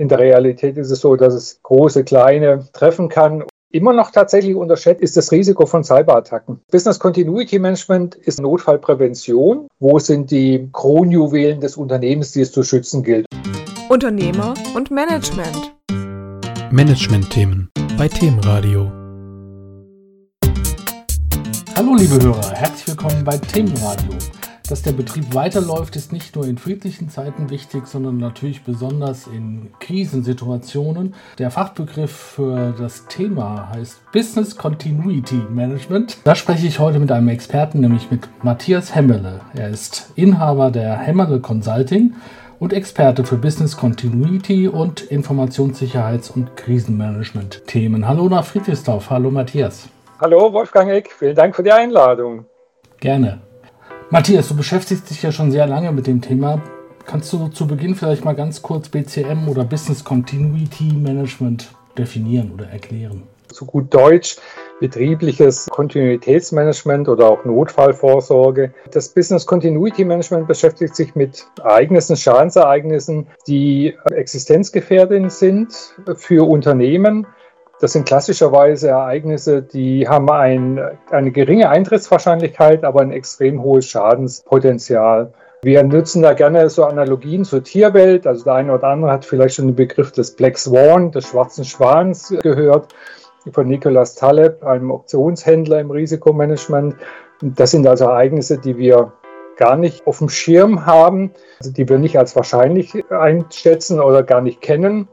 In 0.00 0.08
der 0.08 0.18
Realität 0.18 0.78
ist 0.78 0.90
es 0.90 1.02
so, 1.02 1.14
dass 1.14 1.34
es 1.34 1.60
große, 1.62 2.04
kleine 2.04 2.66
treffen 2.72 3.10
kann. 3.10 3.44
Immer 3.70 3.92
noch 3.92 4.10
tatsächlich 4.10 4.56
unterschätzt 4.56 5.02
ist 5.02 5.14
das 5.18 5.30
Risiko 5.30 5.66
von 5.66 5.84
Cyberattacken. 5.84 6.58
Business 6.72 6.98
Continuity 6.98 7.58
Management 7.58 8.14
ist 8.14 8.40
Notfallprävention. 8.40 9.68
Wo 9.78 9.98
sind 9.98 10.30
die 10.30 10.70
Kronjuwelen 10.72 11.60
des 11.60 11.76
Unternehmens, 11.76 12.32
die 12.32 12.40
es 12.40 12.50
zu 12.50 12.62
schützen 12.62 13.02
gilt? 13.02 13.26
Unternehmer 13.90 14.54
und 14.74 14.90
Management. 14.90 15.74
Management-Themen 16.70 17.68
bei 17.98 18.08
Themenradio. 18.08 18.90
Hallo 21.76 21.94
liebe 21.98 22.24
Hörer, 22.24 22.52
herzlich 22.52 22.88
willkommen 22.88 23.22
bei 23.22 23.36
Themenradio. 23.36 24.16
Dass 24.70 24.82
der 24.82 24.92
Betrieb 24.92 25.34
weiterläuft, 25.34 25.96
ist 25.96 26.12
nicht 26.12 26.36
nur 26.36 26.46
in 26.46 26.56
friedlichen 26.56 27.08
Zeiten 27.08 27.50
wichtig, 27.50 27.88
sondern 27.88 28.18
natürlich 28.18 28.62
besonders 28.62 29.26
in 29.26 29.72
Krisensituationen. 29.80 31.16
Der 31.38 31.50
Fachbegriff 31.50 32.12
für 32.12 32.72
das 32.78 33.08
Thema 33.08 33.70
heißt 33.74 34.12
Business 34.12 34.56
Continuity 34.56 35.42
Management. 35.50 36.18
Da 36.22 36.36
spreche 36.36 36.68
ich 36.68 36.78
heute 36.78 37.00
mit 37.00 37.10
einem 37.10 37.26
Experten, 37.30 37.80
nämlich 37.80 38.12
mit 38.12 38.28
Matthias 38.44 38.94
Hemmerle. 38.94 39.40
Er 39.54 39.70
ist 39.70 40.12
Inhaber 40.14 40.70
der 40.70 40.96
Hemmerle 40.96 41.40
Consulting 41.40 42.14
und 42.60 42.72
Experte 42.72 43.24
für 43.24 43.38
Business 43.38 43.76
Continuity 43.76 44.68
und 44.68 45.02
Informationssicherheits- 45.02 46.30
und 46.30 46.56
Krisenmanagement-Themen. 46.56 48.06
Hallo 48.06 48.28
nach 48.28 48.44
Friedrichsdorf. 48.44 49.10
Hallo 49.10 49.32
Matthias. 49.32 49.88
Hallo 50.20 50.52
Wolfgang 50.52 50.92
Eck, 50.92 51.10
vielen 51.18 51.34
Dank 51.34 51.56
für 51.56 51.64
die 51.64 51.72
Einladung. 51.72 52.46
Gerne. 53.00 53.49
Matthias, 54.12 54.48
du 54.48 54.56
beschäftigst 54.56 55.08
dich 55.08 55.22
ja 55.22 55.30
schon 55.30 55.52
sehr 55.52 55.68
lange 55.68 55.92
mit 55.92 56.08
dem 56.08 56.20
Thema. 56.20 56.60
Kannst 57.06 57.32
du 57.32 57.46
zu 57.46 57.68
Beginn 57.68 57.94
vielleicht 57.94 58.24
mal 58.24 58.34
ganz 58.34 58.60
kurz 58.60 58.88
BCM 58.88 59.48
oder 59.48 59.62
Business 59.62 60.02
Continuity 60.02 60.92
Management 60.94 61.68
definieren 61.96 62.50
oder 62.52 62.66
erklären? 62.66 63.22
Zu 63.46 63.66
gut 63.66 63.94
Deutsch 63.94 64.36
betriebliches 64.80 65.68
Kontinuitätsmanagement 65.70 67.08
oder 67.08 67.30
auch 67.30 67.44
Notfallvorsorge. 67.44 68.74
Das 68.90 69.10
Business 69.10 69.46
Continuity 69.46 70.04
Management 70.04 70.48
beschäftigt 70.48 70.96
sich 70.96 71.14
mit 71.14 71.46
Ereignissen, 71.62 72.16
Schadensereignissen, 72.16 73.28
die 73.46 73.96
existenzgefährdend 74.10 75.30
sind 75.30 75.94
für 76.16 76.48
Unternehmen 76.48 77.28
das 77.80 77.92
sind 77.92 78.06
klassischerweise 78.06 78.88
Ereignisse, 78.88 79.62
die 79.62 80.06
haben 80.06 80.30
ein, 80.30 80.80
eine 81.10 81.30
geringe 81.30 81.70
Eintrittswahrscheinlichkeit, 81.70 82.84
aber 82.84 83.00
ein 83.00 83.10
extrem 83.10 83.62
hohes 83.62 83.86
Schadenspotenzial. 83.86 85.32
Wir 85.62 85.82
nutzen 85.82 86.22
da 86.22 86.34
gerne 86.34 86.68
so 86.68 86.84
Analogien 86.84 87.44
zur 87.44 87.64
Tierwelt. 87.64 88.26
Also 88.26 88.44
der 88.44 88.54
eine 88.54 88.74
oder 88.74 88.84
andere 88.84 89.10
hat 89.10 89.24
vielleicht 89.24 89.56
schon 89.56 89.68
den 89.68 89.76
Begriff 89.76 90.12
des 90.12 90.36
Black 90.36 90.58
Swan, 90.58 91.10
des 91.10 91.26
schwarzen 91.26 91.64
Schwans 91.64 92.34
gehört, 92.42 92.94
von 93.52 93.66
Nicolas 93.66 94.14
Taleb, 94.14 94.62
einem 94.62 94.90
Optionshändler 94.90 95.80
im 95.80 95.90
Risikomanagement. 95.90 96.96
Das 97.40 97.70
sind 97.70 97.86
also 97.86 98.04
Ereignisse, 98.04 98.58
die 98.58 98.76
wir 98.76 99.12
gar 99.56 99.76
nicht 99.76 100.06
auf 100.06 100.18
dem 100.18 100.28
Schirm 100.28 100.84
haben, 100.84 101.32
also 101.58 101.72
die 101.72 101.88
wir 101.88 101.98
nicht 101.98 102.18
als 102.18 102.36
wahrscheinlich 102.36 102.94
einschätzen 103.10 104.00
oder 104.00 104.22
gar 104.22 104.42
nicht 104.42 104.60
kennen. 104.60 105.08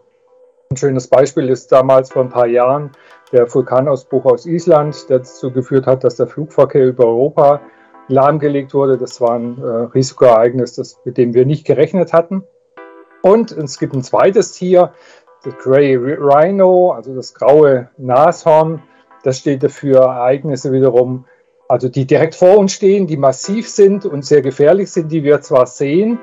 Ein 0.70 0.78
schönes 0.78 1.08
Beispiel 1.08 1.50
ist 1.50 1.72
damals 1.72 2.12
vor 2.12 2.24
ein 2.24 2.30
paar 2.30 2.48
Jahren 2.48 2.92
der 3.32 3.52
Vulkanausbruch 3.54 4.26
aus 4.26 4.46
Island, 4.46 5.10
der 5.10 5.20
dazu 5.20 5.52
geführt 5.52 5.88
hat, 5.88 6.04
dass 6.04 6.18
der 6.18 6.28
Flugverkehr 6.28 6.88
über 6.88 7.06
Europa 7.06 7.62
lahmgelegt 8.10 8.74
wurde. 8.74 8.98
Das 8.98 9.22
war 9.22 9.36
ein 9.36 9.62
äh, 9.62 9.66
Risikoereignis, 9.66 10.76
das, 10.76 11.00
mit 11.06 11.18
dem 11.18 11.34
wir 11.34 11.46
nicht 11.46 11.66
gerechnet 11.66 12.12
hatten. 12.12 12.44
Und 13.22 13.52
es 13.52 13.80
gibt 13.80 13.94
ein 13.94 14.04
zweites 14.04 14.52
Tier, 14.52 14.92
das 15.44 15.58
Grey 15.58 15.96
Rhino, 15.96 16.92
also 16.92 17.16
das 17.16 17.34
graue 17.34 17.90
Nashorn. 17.98 18.84
Das 19.24 19.40
steht 19.40 19.64
dafür 19.64 20.02
Ereignisse 20.02 20.72
wiederum, 20.74 21.26
also 21.70 21.88
die 21.88 22.06
direkt 22.06 22.36
vor 22.36 22.58
uns 22.58 22.74
stehen, 22.74 23.08
die 23.08 23.18
massiv 23.18 23.70
sind 23.70 24.06
und 24.06 24.26
sehr 24.26 24.42
gefährlich 24.42 24.92
sind, 24.92 25.12
die 25.12 25.24
wir 25.24 25.42
zwar 25.42 25.66
sehen, 25.66 26.20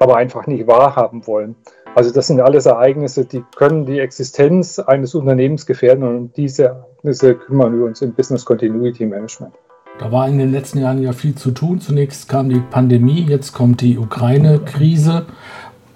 aber 0.00 0.16
einfach 0.16 0.46
nicht 0.46 0.66
wahrhaben 0.66 1.26
wollen. 1.26 1.56
Also 1.96 2.10
das 2.10 2.26
sind 2.26 2.42
alles 2.42 2.66
Ereignisse, 2.66 3.24
die 3.24 3.42
können 3.56 3.86
die 3.86 4.00
Existenz 4.00 4.78
eines 4.78 5.14
Unternehmens 5.14 5.64
gefährden 5.64 6.04
und 6.04 6.16
um 6.16 6.32
diese 6.34 6.64
Ereignisse 6.64 7.36
kümmern 7.36 7.78
wir 7.78 7.86
uns 7.86 8.02
im 8.02 8.12
Business 8.12 8.44
Continuity 8.44 9.06
Management. 9.06 9.54
Da 9.98 10.12
war 10.12 10.28
in 10.28 10.36
den 10.36 10.52
letzten 10.52 10.80
Jahren 10.80 11.02
ja 11.02 11.12
viel 11.12 11.34
zu 11.36 11.52
tun. 11.52 11.80
Zunächst 11.80 12.28
kam 12.28 12.50
die 12.50 12.60
Pandemie, 12.60 13.24
jetzt 13.26 13.54
kommt 13.54 13.80
die 13.80 13.96
Ukraine-Krise. 13.96 15.24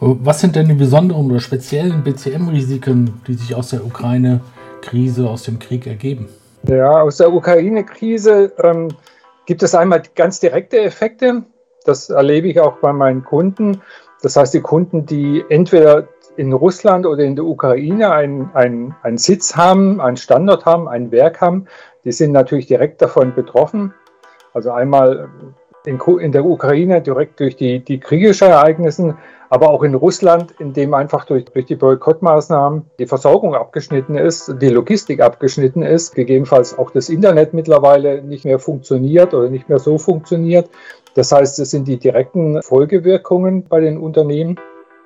Was 0.00 0.40
sind 0.40 0.56
denn 0.56 0.68
die 0.68 0.74
besonderen 0.74 1.30
oder 1.30 1.40
speziellen 1.40 2.02
BCM-Risiken, 2.02 3.20
die 3.26 3.34
sich 3.34 3.54
aus 3.54 3.68
der 3.68 3.84
Ukraine-Krise, 3.84 5.28
aus 5.28 5.42
dem 5.42 5.58
Krieg 5.58 5.86
ergeben? 5.86 6.30
Ja, 6.66 7.02
aus 7.02 7.18
der 7.18 7.30
Ukraine-Krise 7.30 8.54
ähm, 8.62 8.88
gibt 9.44 9.62
es 9.62 9.74
einmal 9.74 10.02
ganz 10.14 10.40
direkte 10.40 10.80
Effekte. 10.80 11.42
Das 11.84 12.08
erlebe 12.08 12.48
ich 12.48 12.58
auch 12.58 12.78
bei 12.78 12.94
meinen 12.94 13.22
Kunden. 13.22 13.82
Das 14.22 14.36
heißt, 14.36 14.52
die 14.54 14.60
Kunden, 14.60 15.06
die 15.06 15.44
entweder 15.48 16.08
in 16.36 16.52
Russland 16.52 17.06
oder 17.06 17.24
in 17.24 17.36
der 17.36 17.44
Ukraine 17.44 18.12
einen, 18.12 18.50
einen, 18.54 18.94
einen 19.02 19.18
Sitz 19.18 19.56
haben, 19.56 20.00
einen 20.00 20.16
Standort 20.16 20.64
haben, 20.64 20.88
ein 20.88 21.10
Werk 21.10 21.40
haben, 21.40 21.66
die 22.04 22.12
sind 22.12 22.32
natürlich 22.32 22.66
direkt 22.66 23.02
davon 23.02 23.34
betroffen. 23.34 23.94
Also 24.54 24.70
einmal 24.70 25.28
in, 25.84 26.00
in 26.20 26.32
der 26.32 26.44
Ukraine 26.44 27.00
direkt 27.02 27.40
durch 27.40 27.56
die, 27.56 27.80
die 27.80 28.00
kriegischen 28.00 28.48
Ereignisse, 28.48 29.16
aber 29.50 29.70
auch 29.70 29.82
in 29.82 29.96
Russland, 29.96 30.54
in 30.60 30.72
dem 30.72 30.94
einfach 30.94 31.24
durch, 31.24 31.44
durch 31.46 31.66
die 31.66 31.74
Boykottmaßnahmen 31.74 32.86
die 33.00 33.06
Versorgung 33.06 33.56
abgeschnitten 33.56 34.16
ist, 34.16 34.54
die 34.62 34.68
Logistik 34.68 35.20
abgeschnitten 35.20 35.82
ist, 35.82 36.14
gegebenenfalls 36.14 36.78
auch 36.78 36.92
das 36.92 37.08
Internet 37.08 37.52
mittlerweile 37.52 38.22
nicht 38.22 38.44
mehr 38.44 38.60
funktioniert 38.60 39.34
oder 39.34 39.50
nicht 39.50 39.68
mehr 39.68 39.80
so 39.80 39.98
funktioniert. 39.98 40.70
Das 41.14 41.32
heißt, 41.32 41.58
es 41.58 41.70
sind 41.72 41.88
die 41.88 41.98
direkten 41.98 42.62
Folgewirkungen 42.62 43.64
bei 43.64 43.80
den 43.80 43.98
Unternehmen. 43.98 44.56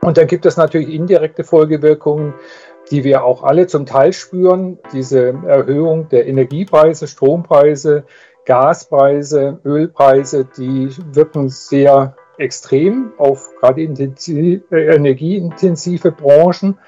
Und 0.03 0.19
dann 0.19 0.27
gibt 0.27 0.45
es 0.45 0.59
natürlich 0.59 0.91
indirekte 0.91 1.43
Folgewirkungen, 1.43 2.35
die 2.91 3.03
wir 3.03 3.25
auch 3.25 3.45
alle 3.45 3.67
zum 3.67 3.87
Teil 3.87 4.13
spüren. 4.13 4.79
Diese 4.93 5.29
Erhöhung 5.47 6.11
der 6.11 6.27
Energiepreise, 6.27 7.09
Strompreise, 7.09 8.05
Gaspreise, 8.45 9.59
Ölpreise, 9.65 10.45
die 10.45 10.91
wirken 11.15 11.49
sehr 11.49 12.15
extrem 12.39 13.13
auf 13.19 13.51
gerade 13.61 13.83
energieintensive 13.83 16.13
Branchen, 16.13 16.79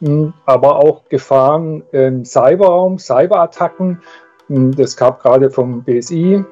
hm, 0.00 0.32
aber 0.44 0.76
auch 0.76 1.04
Gefahren 1.08 1.82
im 1.92 2.24
Cyberraum, 2.24 2.98
Cyberattacken. 2.98 4.02
Das 4.48 4.92
hm, 4.92 4.98
gab 4.98 5.22
gerade 5.22 5.50
vom 5.50 5.84
BSI 5.84 6.44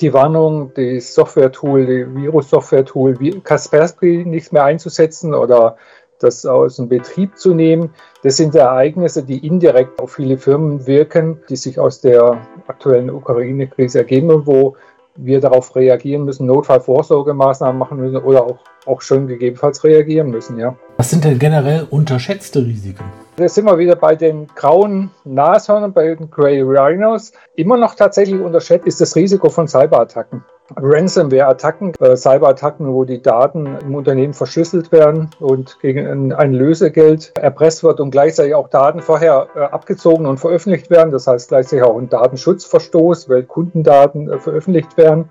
die 0.00 0.12
Warnung, 0.12 0.72
die 0.74 1.00
Software-Tool, 1.00 1.86
die 1.86 2.16
Virus-Software-Tool 2.16 3.40
Kaspersky 3.44 4.24
nicht 4.24 4.52
mehr 4.52 4.64
einzusetzen 4.64 5.34
oder 5.34 5.76
das 6.18 6.46
aus 6.46 6.76
dem 6.76 6.88
Betrieb 6.88 7.36
zu 7.36 7.52
nehmen. 7.52 7.90
Das 8.22 8.36
sind 8.36 8.54
Ereignisse, 8.54 9.24
die 9.24 9.44
indirekt 9.44 10.00
auf 10.00 10.12
viele 10.12 10.38
Firmen 10.38 10.86
wirken, 10.86 11.40
die 11.48 11.56
sich 11.56 11.80
aus 11.80 12.00
der 12.00 12.40
aktuellen 12.68 13.10
Ukraine-Krise 13.10 13.98
ergeben 13.98 14.30
und 14.30 14.46
wo 14.46 14.76
wir 15.16 15.40
darauf 15.40 15.74
reagieren 15.76 16.24
müssen, 16.24 16.46
Notfallvorsorgemaßnahmen 16.46 17.78
machen 17.78 17.98
müssen 17.98 18.16
oder 18.16 18.44
auch, 18.44 18.58
auch 18.86 19.00
schon 19.00 19.26
gegebenenfalls 19.26 19.84
reagieren 19.84 20.30
müssen. 20.30 20.58
Ja. 20.58 20.76
Was 20.96 21.10
sind 21.10 21.24
denn 21.24 21.38
generell 21.38 21.86
unterschätzte 21.90 22.64
Risiken? 22.64 23.04
Da 23.36 23.48
sind 23.48 23.64
wir 23.64 23.78
wieder 23.78 23.96
bei 23.96 24.14
den 24.14 24.46
grauen 24.54 25.10
Nashörnern, 25.24 25.92
bei 25.92 26.14
den 26.14 26.30
Grey 26.30 26.60
Rhinos. 26.60 27.32
Immer 27.56 27.76
noch 27.76 27.94
tatsächlich 27.94 28.40
unterschätzt 28.40 28.86
ist 28.86 29.00
das 29.00 29.16
Risiko 29.16 29.48
von 29.48 29.68
Cyberattacken. 29.68 30.44
Ransomware-Attacken, 30.76 31.94
äh, 32.00 32.16
Cyberattacken, 32.16 32.92
wo 32.92 33.04
die 33.04 33.22
Daten 33.22 33.66
im 33.66 33.94
Unternehmen 33.94 34.34
verschlüsselt 34.34 34.92
werden 34.92 35.30
und 35.40 35.78
gegen 35.80 36.06
ein, 36.06 36.32
ein 36.32 36.52
Lösegeld 36.52 37.32
erpresst 37.38 37.82
wird 37.84 38.00
und 38.00 38.10
gleichzeitig 38.10 38.54
auch 38.54 38.68
Daten 38.68 39.00
vorher 39.00 39.48
äh, 39.54 39.60
abgezogen 39.60 40.26
und 40.26 40.38
veröffentlicht 40.38 40.90
werden. 40.90 41.10
Das 41.10 41.26
heißt 41.26 41.48
gleichzeitig 41.48 41.84
auch 41.84 41.98
ein 41.98 42.08
Datenschutzverstoß, 42.08 43.28
weil 43.28 43.44
Kundendaten 43.44 44.30
äh, 44.30 44.38
veröffentlicht 44.38 44.96
werden. 44.96 45.30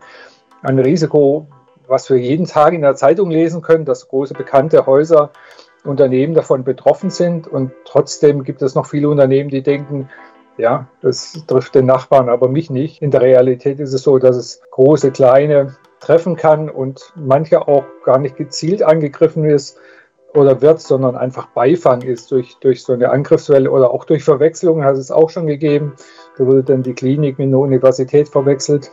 Ein 0.62 0.80
Risiko, 0.80 1.48
was 1.88 2.10
wir 2.10 2.18
jeden 2.18 2.46
Tag 2.46 2.74
in 2.74 2.82
der 2.82 2.96
Zeitung 2.96 3.32
lesen 3.32 3.62
können, 3.62 3.86
dass 3.86 4.08
große 4.08 4.34
bekannte 4.34 4.86
Häuser 4.86 5.32
Unternehmen 5.84 6.34
davon 6.34 6.64
betroffen 6.64 7.10
sind. 7.10 7.48
Und 7.48 7.72
trotzdem 7.86 8.44
gibt 8.44 8.62
es 8.62 8.76
noch 8.76 8.86
viele 8.86 9.10
Unternehmen, 9.10 9.50
die 9.50 9.64
denken, 9.64 10.10
ja, 10.58 10.88
das 11.02 11.44
trifft 11.48 11.76
den 11.76 11.86
Nachbarn, 11.86 12.30
aber 12.30 12.48
mich 12.50 12.70
nicht. 12.70 13.02
In 13.02 13.12
der 13.12 13.22
Realität 13.22 13.80
ist 13.80 13.94
es 13.94 14.04
so, 14.04 14.18
dass 14.18 14.36
es 14.36 14.62
große, 14.72 15.12
kleine 15.12 15.76
treffen 16.00 16.36
kann 16.36 16.70
und 16.70 17.14
manche 17.16 17.68
auch 17.68 17.84
gar 18.04 18.18
nicht 18.18 18.36
gezielt 18.36 18.84
angegriffen 18.84 19.46
ist 19.46 19.78
oder 20.34 20.62
wird, 20.62 20.82
sondern 20.82 21.16
einfach 21.16 21.48
Beifang 21.48 22.02
ist 22.02 22.32
durch, 22.32 22.58
durch 22.60 22.84
so 22.84 22.94
eine 22.94 23.10
Angriffswelle 23.10 23.70
oder 23.70 23.92
auch 23.92 24.06
durch 24.06 24.24
Verwechslung 24.24 24.84
hat 24.84 24.98
es 24.98 25.12
auch 25.12 25.30
schon 25.30 25.48
gegeben. 25.48 25.94
Da 26.38 26.46
wurde 26.46 26.64
dann 26.64 26.84
die 26.84 26.94
Klinik 26.94 27.38
mit 27.38 27.48
einer 27.48 27.60
Universität 27.60 28.30
verwechselt 28.30 28.92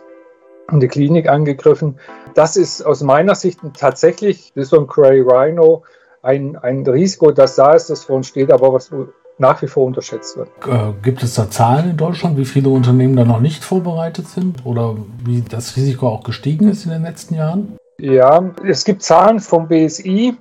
und 0.70 0.80
die 0.80 0.88
Klinik 0.88 1.28
angegriffen. 1.28 1.98
Das 2.34 2.56
ist 2.56 2.82
aus 2.82 3.02
meiner 3.02 3.34
Sicht 3.34 3.60
tatsächlich, 3.78 4.52
wie 4.54 4.64
so 4.64 4.78
ein 4.78 4.86
Cray 4.86 5.20
Rhino, 5.20 5.84
ein, 6.22 6.56
ein 6.56 6.86
Risiko, 6.86 7.30
das 7.30 7.54
da 7.56 7.74
ist, 7.74 7.90
das 7.90 8.04
vor 8.04 8.16
uns 8.16 8.28
steht, 8.28 8.52
aber 8.52 8.72
was 8.72 8.90
nach 9.38 9.62
wie 9.62 9.68
vor 9.68 9.84
unterschätzt 9.84 10.36
wird. 10.36 10.48
Äh, 10.66 10.92
gibt 11.02 11.22
es 11.22 11.34
da 11.34 11.50
Zahlen 11.50 11.90
in 11.90 11.96
Deutschland, 11.96 12.36
wie 12.36 12.44
viele 12.44 12.68
Unternehmen 12.68 13.16
da 13.16 13.24
noch 13.24 13.40
nicht 13.40 13.64
vorbereitet 13.64 14.28
sind 14.28 14.66
oder 14.66 14.96
wie 15.24 15.42
das 15.42 15.76
Risiko 15.76 16.08
auch 16.08 16.24
gestiegen 16.24 16.68
ist 16.68 16.84
in 16.84 16.90
den 16.90 17.02
letzten 17.02 17.34
Jahren? 17.34 17.78
Ja, 18.00 18.52
es 18.64 18.84
gibt 18.84 19.02
Zahlen 19.02 19.40
vom 19.40 19.68
BSI. 19.68 20.36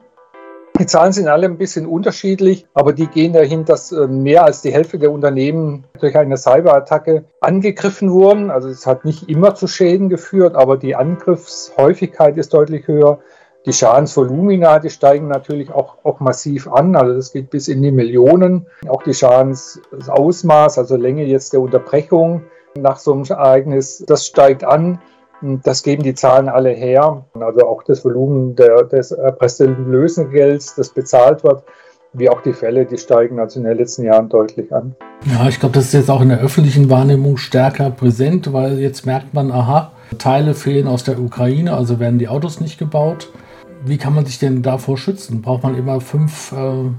Die 0.79 0.85
Zahlen 0.85 1.11
sind 1.11 1.27
alle 1.27 1.47
ein 1.47 1.57
bisschen 1.57 1.87
unterschiedlich, 1.87 2.67
aber 2.75 2.93
die 2.93 3.07
gehen 3.07 3.33
dahin, 3.33 3.65
dass 3.65 3.91
äh, 3.91 4.05
mehr 4.05 4.43
als 4.43 4.61
die 4.61 4.71
Hälfte 4.71 4.99
der 4.99 5.11
Unternehmen 5.11 5.85
durch 5.99 6.15
eine 6.15 6.37
Cyberattacke 6.37 7.25
angegriffen 7.41 8.11
wurden. 8.11 8.51
Also 8.51 8.69
es 8.69 8.85
hat 8.85 9.03
nicht 9.03 9.27
immer 9.27 9.55
zu 9.55 9.67
Schäden 9.67 10.07
geführt, 10.07 10.55
aber 10.55 10.77
die 10.77 10.95
Angriffshäufigkeit 10.95 12.37
ist 12.37 12.53
deutlich 12.53 12.87
höher. 12.87 13.19
Die 13.67 13.73
Schadensvolumina, 13.73 14.79
die 14.79 14.89
steigen 14.89 15.27
natürlich 15.27 15.73
auch, 15.73 15.97
auch 16.03 16.21
massiv 16.21 16.69
an. 16.69 16.95
Also 16.95 17.13
das 17.13 17.33
geht 17.33 17.49
bis 17.49 17.67
in 17.67 17.81
die 17.81 17.91
Millionen. 17.91 18.65
Auch 18.87 19.03
die 19.03 19.13
Schadensausmaß, 19.13 20.77
also 20.77 20.95
Länge 20.95 21.25
jetzt 21.25 21.51
der 21.51 21.59
Unterbrechung 21.59 22.43
nach 22.79 22.97
so 22.97 23.11
einem 23.11 23.25
Ereignis, 23.25 24.05
das 24.07 24.25
steigt 24.25 24.63
an. 24.63 25.01
Das 25.41 25.83
geben 25.83 26.01
die 26.01 26.13
Zahlen 26.13 26.47
alle 26.47 26.69
her. 26.69 27.25
Also 27.37 27.67
auch 27.67 27.83
das 27.83 28.05
Volumen 28.05 28.55
der, 28.55 28.85
des 28.85 29.11
erpressten 29.11 29.91
Lösegelds, 29.91 30.75
das 30.75 30.89
bezahlt 30.89 31.43
wird, 31.43 31.63
wie 32.13 32.29
auch 32.29 32.41
die 32.41 32.53
Fälle, 32.53 32.85
die 32.85 32.97
steigen 32.97 33.37
also 33.37 33.59
in 33.59 33.65
den 33.65 33.77
letzten 33.77 34.03
Jahren 34.03 34.29
deutlich 34.29 34.73
an. 34.73 34.95
Ja, 35.25 35.49
ich 35.49 35.59
glaube, 35.59 35.75
das 35.75 35.87
ist 35.87 35.93
jetzt 35.93 36.09
auch 36.09 36.21
in 36.21 36.29
der 36.29 36.39
öffentlichen 36.39 36.89
Wahrnehmung 36.89 37.35
stärker 37.35 37.89
präsent, 37.89 38.53
weil 38.53 38.79
jetzt 38.79 39.05
merkt 39.05 39.33
man, 39.33 39.51
aha, 39.51 39.91
Teile 40.17 40.53
fehlen 40.53 40.87
aus 40.87 41.03
der 41.03 41.19
Ukraine, 41.19 41.73
also 41.73 41.99
werden 41.99 42.17
die 42.17 42.29
Autos 42.29 42.61
nicht 42.61 42.77
gebaut. 42.79 43.27
Wie 43.87 43.97
kann 43.97 44.13
man 44.13 44.25
sich 44.25 44.37
denn 44.37 44.63
davor 44.63 44.97
schützen? 44.97 45.41
Braucht 45.41 45.63
man 45.63 45.77
immer 45.77 46.01
fünf 46.01 46.51
äh, 46.51 46.91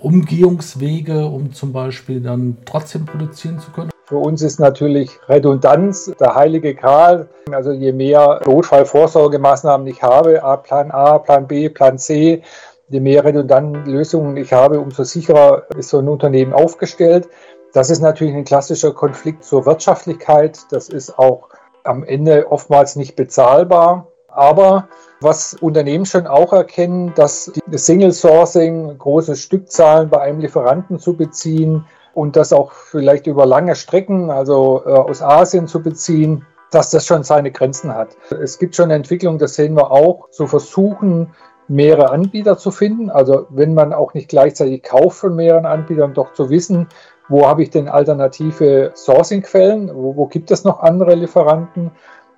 Umgehungswege, 0.00 1.26
um 1.26 1.52
zum 1.52 1.72
Beispiel 1.72 2.20
dann 2.20 2.58
trotzdem 2.64 3.06
produzieren 3.06 3.60
zu 3.60 3.70
können? 3.70 3.90
Für 4.06 4.16
uns 4.16 4.42
ist 4.42 4.58
natürlich 4.58 5.12
Redundanz 5.28 6.12
der 6.18 6.34
heilige 6.34 6.74
Gral. 6.74 7.28
Also 7.52 7.70
je 7.70 7.92
mehr 7.92 8.40
Notfallvorsorgemaßnahmen 8.44 9.86
ich 9.86 10.02
habe, 10.02 10.42
Plan 10.64 10.90
A, 10.90 11.18
Plan 11.18 11.46
B, 11.46 11.68
Plan 11.68 11.96
C, 11.96 12.42
je 12.88 13.00
mehr 13.00 13.24
redundanten 13.24 13.86
Lösungen 13.86 14.36
ich 14.36 14.52
habe, 14.52 14.80
umso 14.80 15.04
sicherer 15.04 15.62
ist 15.78 15.90
so 15.90 16.00
ein 16.00 16.08
Unternehmen 16.08 16.52
aufgestellt. 16.52 17.28
Das 17.72 17.90
ist 17.90 18.00
natürlich 18.00 18.34
ein 18.34 18.44
klassischer 18.44 18.92
Konflikt 18.92 19.44
zur 19.44 19.64
Wirtschaftlichkeit. 19.64 20.58
Das 20.70 20.88
ist 20.88 21.16
auch 21.20 21.50
am 21.84 22.02
Ende 22.02 22.50
oftmals 22.50 22.96
nicht 22.96 23.14
bezahlbar. 23.14 24.08
Aber 24.34 24.88
was 25.20 25.54
Unternehmen 25.54 26.06
schon 26.06 26.26
auch 26.26 26.52
erkennen, 26.52 27.12
dass 27.14 27.52
das 27.66 27.86
Single 27.86 28.12
Sourcing, 28.12 28.98
große 28.98 29.36
Stückzahlen 29.36 30.10
bei 30.10 30.20
einem 30.20 30.40
Lieferanten 30.40 30.98
zu 30.98 31.16
beziehen 31.16 31.86
und 32.14 32.36
das 32.36 32.52
auch 32.52 32.72
vielleicht 32.72 33.26
über 33.26 33.46
lange 33.46 33.74
Strecken, 33.74 34.30
also 34.30 34.82
äh, 34.86 34.90
aus 34.90 35.22
Asien 35.22 35.66
zu 35.66 35.82
beziehen, 35.82 36.44
dass 36.70 36.90
das 36.90 37.06
schon 37.06 37.22
seine 37.22 37.52
Grenzen 37.52 37.94
hat. 37.94 38.16
Es 38.30 38.58
gibt 38.58 38.74
schon 38.74 38.90
Entwicklungen, 38.90 39.38
das 39.38 39.54
sehen 39.54 39.76
wir 39.76 39.92
auch, 39.92 40.30
zu 40.30 40.46
versuchen, 40.48 41.32
mehrere 41.68 42.10
Anbieter 42.10 42.58
zu 42.58 42.70
finden. 42.70 43.10
Also 43.10 43.46
wenn 43.50 43.74
man 43.74 43.92
auch 43.92 44.14
nicht 44.14 44.28
gleichzeitig 44.28 44.82
kauft 44.82 45.18
von 45.18 45.36
mehreren 45.36 45.66
Anbietern, 45.66 46.14
doch 46.14 46.32
zu 46.32 46.50
wissen, 46.50 46.88
wo 47.28 47.46
habe 47.46 47.62
ich 47.62 47.70
denn 47.70 47.88
alternative 47.88 48.92
Sourcing-Quellen, 48.94 49.90
wo, 49.94 50.16
wo 50.16 50.26
gibt 50.26 50.50
es 50.50 50.64
noch 50.64 50.80
andere 50.80 51.14
Lieferanten 51.14 51.92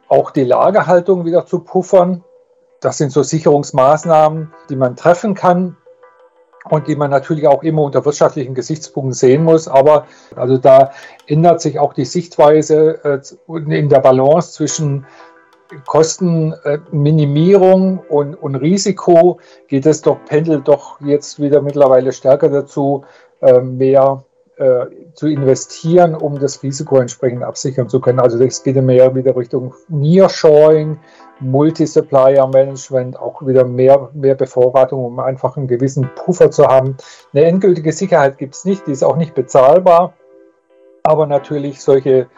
auch 0.09 0.31
die 0.31 0.45
Lagerhaltung 0.45 1.25
wieder 1.25 1.47
zu 1.47 1.61
puffern. 1.61 2.23
Das 2.81 2.99
sind 2.99 3.11
so 3.11 3.23
Sicherungsmaßnahmen, 3.23 4.53
die 4.69 4.77
man 4.77 4.97
treffen 4.97 5.35
kann 5.35 5.77
und 6.69 6.89
die 6.89 6.97
man 6.97 7.11
natürlich 7.11 7.47
auch 7.47 7.63
immer 7.63 7.83
unter 7.83 8.05
wirtschaftlichen 8.05 8.55
Gesichtspunkten 8.55 9.13
sehen 9.13 9.45
muss. 9.45 9.69
Aber 9.69 10.07
also 10.35 10.59
da 10.59 10.91
ändert 11.27 11.61
sich 11.61 11.79
auch 11.79 11.93
die 11.95 12.05
Sichtweise 12.05 13.05
äh, 13.05 13.21
in 13.49 13.89
der 13.89 14.01
Balance 14.01 14.53
zwischen 14.53 15.07
Kostenminimierung 15.87 18.01
und, 18.09 18.35
und 18.35 18.57
Risiko 18.57 19.39
geht 19.69 19.87
es 19.87 20.03
doch, 20.03 20.19
pendelt 20.27 20.67
doch 20.69 21.01
jetzt 21.01 21.41
wieder 21.41 21.61
mittlerweile 21.61 22.13
stärker 22.13 22.49
dazu, 22.49 23.05
äh, 23.41 23.61
mehr 23.61 24.25
äh, 24.57 24.87
zu 25.15 25.29
investieren, 25.29 26.15
um 26.15 26.39
das 26.39 26.63
Risiko 26.63 26.99
entsprechend 26.99 27.43
absichern 27.43 27.89
zu 27.89 28.01
können. 28.01 28.21
Also 28.21 28.39
das 28.39 28.63
geht 28.63 28.77
mehr 28.77 29.15
wieder 29.15 29.37
Richtung 29.37 29.75
Nearshoring, 29.89 30.99
Multi-Supplier 31.41 32.47
Management, 32.47 33.19
auch 33.19 33.47
wieder 33.47 33.65
mehr, 33.65 34.11
mehr 34.15 34.35
Bevorratung, 34.35 35.05
um 35.05 35.21
einfach 35.21 35.57
einen 35.57 35.69
gewissen 35.69 36.09
Puffer 36.15 36.51
zu 36.51 36.67
haben. 36.67 36.97
Eine 37.35 37.45
endgültige 37.45 37.93
Sicherheit 37.93 38.39
gibt 38.39 38.55
es 38.55 38.65
nicht, 38.65 38.87
die 38.87 38.93
ist 38.93 39.05
auch 39.05 39.17
nicht 39.17 39.35
bezahlbar, 39.35 40.15
aber 41.03 41.27
natürlich 41.27 41.83
solche 41.83 42.29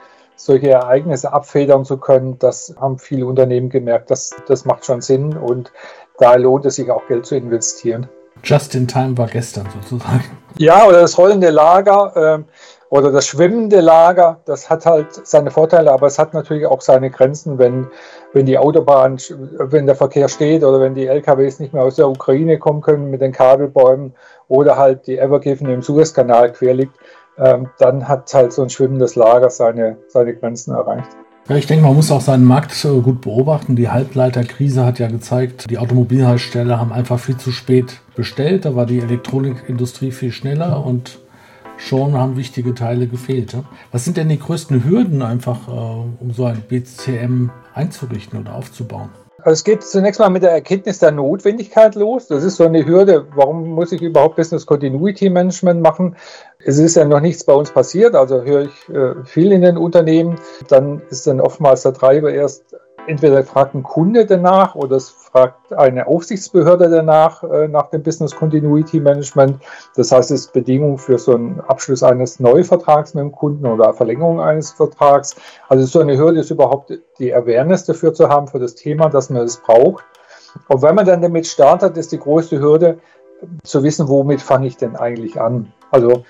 solche 0.40 0.70
Ereignisse 0.70 1.32
abfedern 1.32 1.84
zu 1.84 1.98
können, 1.98 2.38
das 2.38 2.74
haben 2.80 2.98
viele 2.98 3.26
Unternehmen 3.26 3.70
gemerkt, 3.70 4.10
das, 4.10 4.30
das 4.46 4.64
macht 4.64 4.84
schon 4.84 5.00
Sinn 5.00 5.36
und 5.36 5.72
da 6.18 6.36
lohnt 6.36 6.64
es 6.64 6.76
sich 6.76 6.90
auch 6.90 7.06
Geld 7.08 7.26
zu 7.26 7.34
investieren. 7.36 8.08
Just 8.44 8.74
in 8.74 8.86
time 8.86 9.16
war 9.16 9.26
gestern 9.26 9.66
sozusagen. 9.80 10.24
Ja, 10.56 10.86
oder 10.86 11.00
das 11.00 11.18
rollende 11.18 11.50
Lager 11.50 12.38
äh, 12.38 12.44
oder 12.90 13.12
das 13.12 13.26
schwimmende 13.26 13.80
Lager, 13.80 14.40
das 14.46 14.70
hat 14.70 14.86
halt 14.86 15.26
seine 15.26 15.50
Vorteile, 15.50 15.92
aber 15.92 16.06
es 16.06 16.18
hat 16.18 16.32
natürlich 16.32 16.66
auch 16.66 16.80
seine 16.80 17.10
Grenzen, 17.10 17.58
wenn, 17.58 17.88
wenn 18.32 18.46
die 18.46 18.56
Autobahn, 18.56 19.18
wenn 19.58 19.86
der 19.86 19.94
Verkehr 19.94 20.28
steht 20.28 20.64
oder 20.64 20.80
wenn 20.80 20.94
die 20.94 21.06
LKWs 21.06 21.60
nicht 21.60 21.74
mehr 21.74 21.82
aus 21.82 21.96
der 21.96 22.08
Ukraine 22.08 22.58
kommen 22.58 22.80
können 22.80 23.10
mit 23.10 23.20
den 23.20 23.32
Kabelbäumen 23.32 24.14
oder 24.48 24.76
halt 24.76 25.06
die 25.06 25.18
Evergiven 25.18 25.68
im 25.68 25.82
Suezkanal 25.82 26.52
quer 26.52 26.74
liegt, 26.74 26.96
äh, 27.36 27.58
dann 27.78 28.08
hat 28.08 28.32
halt 28.32 28.52
so 28.52 28.62
ein 28.62 28.70
schwimmendes 28.70 29.16
Lager 29.16 29.50
seine, 29.50 29.98
seine 30.08 30.34
Grenzen 30.34 30.74
erreicht. 30.74 31.10
Ja, 31.48 31.56
ich 31.56 31.66
denke, 31.66 31.86
man 31.86 31.94
muss 31.94 32.10
auch 32.10 32.20
seinen 32.20 32.44
Markt 32.44 32.78
gut 32.82 33.22
beobachten. 33.22 33.74
Die 33.74 33.88
Halbleiterkrise 33.88 34.84
hat 34.84 34.98
ja 34.98 35.08
gezeigt, 35.08 35.70
die 35.70 35.78
Automobilhersteller 35.78 36.78
haben 36.78 36.92
einfach 36.92 37.18
viel 37.18 37.38
zu 37.38 37.52
spät 37.52 38.00
bestellt. 38.14 38.66
Da 38.66 38.76
war 38.76 38.84
die 38.84 38.98
Elektronikindustrie 38.98 40.10
viel 40.10 40.30
schneller 40.30 40.84
und 40.84 41.18
schon 41.78 42.12
haben 42.12 42.36
wichtige 42.36 42.74
Teile 42.74 43.06
gefehlt. 43.06 43.56
Was 43.92 44.04
sind 44.04 44.18
denn 44.18 44.28
die 44.28 44.38
größten 44.38 44.84
Hürden 44.84 45.22
einfach, 45.22 45.68
äh, 45.68 45.70
um 45.70 46.32
so 46.34 46.44
ein 46.44 46.60
BCM 46.68 47.48
einzurichten 47.72 48.40
oder 48.40 48.54
aufzubauen? 48.54 49.08
Also 49.40 49.52
es 49.52 49.62
geht 49.62 49.84
zunächst 49.84 50.18
mal 50.18 50.30
mit 50.30 50.42
der 50.42 50.50
Erkenntnis 50.50 50.98
der 50.98 51.12
Notwendigkeit 51.12 51.94
los. 51.94 52.26
Das 52.26 52.42
ist 52.42 52.56
so 52.56 52.64
eine 52.64 52.84
Hürde. 52.84 53.26
Warum 53.36 53.68
muss 53.68 53.92
ich 53.92 54.02
überhaupt 54.02 54.34
Business 54.34 54.66
Continuity 54.66 55.30
Management 55.30 55.80
machen? 55.80 56.16
Es 56.64 56.78
ist 56.78 56.96
ja 56.96 57.04
noch 57.04 57.20
nichts 57.20 57.44
bei 57.44 57.52
uns 57.52 57.70
passiert, 57.70 58.16
also 58.16 58.42
höre 58.42 58.62
ich 58.62 58.88
äh, 58.88 59.14
viel 59.24 59.52
in 59.52 59.62
den 59.62 59.76
Unternehmen. 59.76 60.40
Dann 60.66 61.02
ist 61.10 61.28
dann 61.28 61.40
oftmals 61.40 61.82
der 61.82 61.92
Treiber 61.92 62.32
erst, 62.32 62.64
entweder 63.06 63.42
fragt 63.44 63.74
ein 63.74 63.82
Kunde 63.82 64.26
danach 64.26 64.74
oder 64.74 64.96
es 64.96 65.08
fragt 65.08 65.72
eine 65.72 66.06
Aufsichtsbehörde 66.06 66.90
danach, 66.90 67.42
äh, 67.42 67.68
nach 67.68 67.90
dem 67.90 68.02
Business 68.02 68.34
Continuity 68.34 69.00
Management. 69.00 69.60
Das 69.96 70.12
heißt, 70.12 70.30
es 70.30 70.42
ist 70.42 70.52
Bedingung 70.52 70.98
für 70.98 71.18
so 71.18 71.34
einen 71.34 71.60
Abschluss 71.60 72.02
eines 72.02 72.40
Neuvertrags 72.40 73.14
mit 73.14 73.22
dem 73.22 73.32
Kunden 73.32 73.66
oder 73.66 73.94
Verlängerung 73.94 74.40
eines 74.40 74.72
Vertrags. 74.72 75.36
Also 75.68 75.84
so 75.84 76.00
eine 76.00 76.16
Hürde 76.16 76.40
ist 76.40 76.50
überhaupt 76.50 76.92
die 77.18 77.34
Awareness 77.34 77.84
dafür 77.84 78.14
zu 78.14 78.28
haben, 78.28 78.48
für 78.48 78.58
das 78.58 78.74
Thema, 78.74 79.08
dass 79.08 79.30
man 79.30 79.42
es 79.42 79.56
braucht. 79.58 80.04
Und 80.68 80.82
wenn 80.82 80.94
man 80.94 81.06
dann 81.06 81.22
damit 81.22 81.46
startet, 81.46 81.96
ist 81.96 82.12
die 82.12 82.18
größte 82.18 82.58
Hürde, 82.58 82.98
zu 83.62 83.82
wissen, 83.82 84.08
womit 84.08 84.40
fange 84.40 84.66
ich 84.66 84.76
denn 84.76 84.96
eigentlich 84.96 85.40
an. 85.40 85.72
Also 85.90 86.24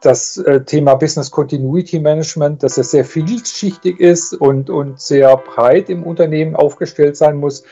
das 0.00 0.36
äh, 0.38 0.62
Thema 0.64 0.94
Business 0.94 1.30
Continuity 1.30 2.00
Management, 2.00 2.62
dass 2.62 2.78
es 2.78 2.90
sehr 2.90 3.04
vielschichtig 3.04 4.00
ist 4.00 4.34
und, 4.34 4.70
und 4.70 5.00
sehr 5.00 5.36
breit 5.36 5.90
im 5.90 6.02
Unternehmen 6.04 6.56
aufgestellt 6.56 7.16
sein 7.16 7.36
muss, 7.36 7.64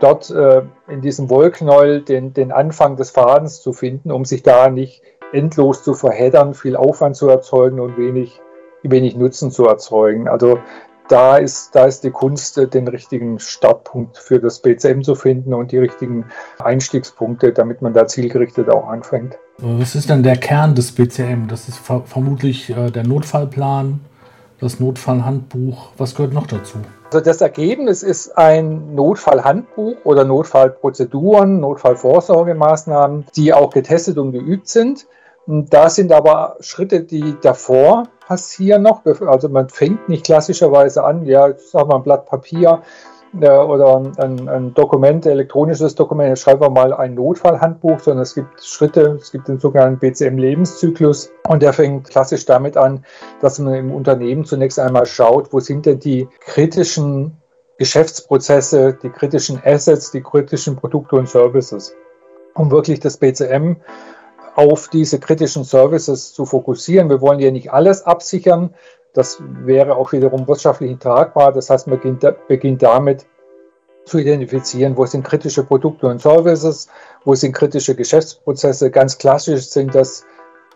dort 0.00 0.30
äh, 0.30 0.62
in 0.88 1.00
diesem 1.00 1.28
Wollknäuel 1.30 2.02
den, 2.02 2.32
den 2.32 2.52
Anfang 2.52 2.96
des 2.96 3.10
Fadens 3.10 3.60
zu 3.60 3.72
finden, 3.72 4.10
um 4.10 4.24
sich 4.24 4.42
da 4.42 4.70
nicht 4.70 5.02
endlos 5.32 5.82
zu 5.82 5.94
verheddern, 5.94 6.54
viel 6.54 6.76
Aufwand 6.76 7.16
zu 7.16 7.28
erzeugen 7.28 7.80
und 7.80 7.98
wenig, 7.98 8.40
wenig 8.82 9.16
Nutzen 9.16 9.50
zu 9.50 9.66
erzeugen. 9.66 10.28
Also 10.28 10.58
da 11.08 11.36
ist, 11.36 11.74
da 11.74 11.86
ist 11.86 12.04
die 12.04 12.10
Kunst, 12.10 12.56
den 12.72 12.88
richtigen 12.88 13.38
Startpunkt 13.38 14.18
für 14.18 14.38
das 14.38 14.60
BCM 14.60 15.02
zu 15.02 15.14
finden 15.14 15.54
und 15.54 15.72
die 15.72 15.78
richtigen 15.78 16.26
Einstiegspunkte, 16.58 17.52
damit 17.52 17.82
man 17.82 17.92
da 17.92 18.06
zielgerichtet 18.06 18.68
auch 18.68 18.88
anfängt. 18.88 19.38
Was 19.58 19.94
ist 19.94 20.08
denn 20.08 20.22
der 20.22 20.36
Kern 20.36 20.74
des 20.74 20.92
BCM? 20.92 21.48
Das 21.48 21.68
ist 21.68 21.78
ver 21.78 22.02
vermutlich 22.04 22.70
äh, 22.70 22.90
der 22.90 23.04
Notfallplan, 23.04 24.00
das 24.60 24.78
Notfallhandbuch. 24.78 25.88
Was 25.96 26.14
gehört 26.14 26.32
noch 26.32 26.46
dazu? 26.46 26.78
Also 27.06 27.20
das 27.20 27.40
Ergebnis 27.40 28.02
ist 28.02 28.36
ein 28.36 28.94
Notfallhandbuch 28.94 29.96
oder 30.04 30.24
Notfallprozeduren, 30.24 31.60
Notfallvorsorgemaßnahmen, 31.60 33.24
die 33.34 33.54
auch 33.54 33.70
getestet 33.70 34.18
und 34.18 34.32
geübt 34.32 34.68
sind. 34.68 35.06
Da 35.50 35.88
sind 35.88 36.12
aber 36.12 36.58
Schritte, 36.60 37.04
die 37.04 37.34
davor 37.40 38.02
passieren 38.26 38.82
noch. 38.82 39.06
Also 39.06 39.48
man 39.48 39.70
fängt 39.70 40.06
nicht 40.10 40.26
klassischerweise 40.26 41.02
an, 41.02 41.24
ja, 41.24 41.48
jetzt 41.48 41.72
haben 41.72 41.90
wir 41.90 41.96
ein 41.96 42.02
Blatt 42.02 42.26
Papier 42.26 42.82
äh, 43.40 43.48
oder 43.48 43.96
ein, 44.18 44.46
ein, 44.46 44.74
Dokument, 44.74 45.24
elektronisches 45.24 45.94
Dokument, 45.94 46.28
jetzt 46.28 46.42
schreiben 46.42 46.60
wir 46.60 46.68
mal 46.68 46.92
ein 46.92 47.14
Notfallhandbuch, 47.14 47.98
sondern 47.98 48.24
es 48.24 48.34
gibt 48.34 48.62
Schritte, 48.62 49.18
es 49.22 49.32
gibt 49.32 49.48
den 49.48 49.58
sogenannten 49.58 49.98
BCM-Lebenszyklus 50.00 51.30
und 51.48 51.62
der 51.62 51.72
fängt 51.72 52.10
klassisch 52.10 52.44
damit 52.44 52.76
an, 52.76 53.06
dass 53.40 53.58
man 53.58 53.72
im 53.72 53.90
Unternehmen 53.90 54.44
zunächst 54.44 54.78
einmal 54.78 55.06
schaut, 55.06 55.50
wo 55.54 55.60
sind 55.60 55.86
denn 55.86 55.98
die 55.98 56.28
kritischen 56.40 57.32
Geschäftsprozesse, 57.78 58.98
die 59.02 59.08
kritischen 59.08 59.62
Assets, 59.64 60.10
die 60.10 60.20
kritischen 60.20 60.76
Produkte 60.76 61.16
und 61.16 61.26
Services, 61.26 61.94
um 62.54 62.70
wirklich 62.70 63.00
das 63.00 63.16
BCM 63.16 63.76
auf 64.58 64.88
diese 64.88 65.20
kritischen 65.20 65.62
Services 65.62 66.32
zu 66.32 66.44
fokussieren. 66.44 67.08
Wir 67.08 67.20
wollen 67.20 67.38
ja 67.38 67.52
nicht 67.52 67.72
alles 67.72 68.02
absichern. 68.02 68.74
Das 69.12 69.40
wäre 69.40 69.94
auch 69.94 70.10
wiederum 70.10 70.48
wirtschaftlich 70.48 70.98
tragbar. 70.98 71.52
Das 71.52 71.70
heißt, 71.70 71.86
man 71.86 72.00
beginnt, 72.48 72.82
damit 72.82 73.24
zu 74.04 74.18
identifizieren, 74.18 74.96
wo 74.96 75.06
sind 75.06 75.22
kritische 75.22 75.62
Produkte 75.62 76.08
und 76.08 76.20
Services, 76.20 76.88
wo 77.24 77.36
sind 77.36 77.52
kritische 77.52 77.94
Geschäftsprozesse. 77.94 78.90
Ganz 78.90 79.16
klassisch 79.18 79.68
sind 79.68 79.94
das 79.94 80.24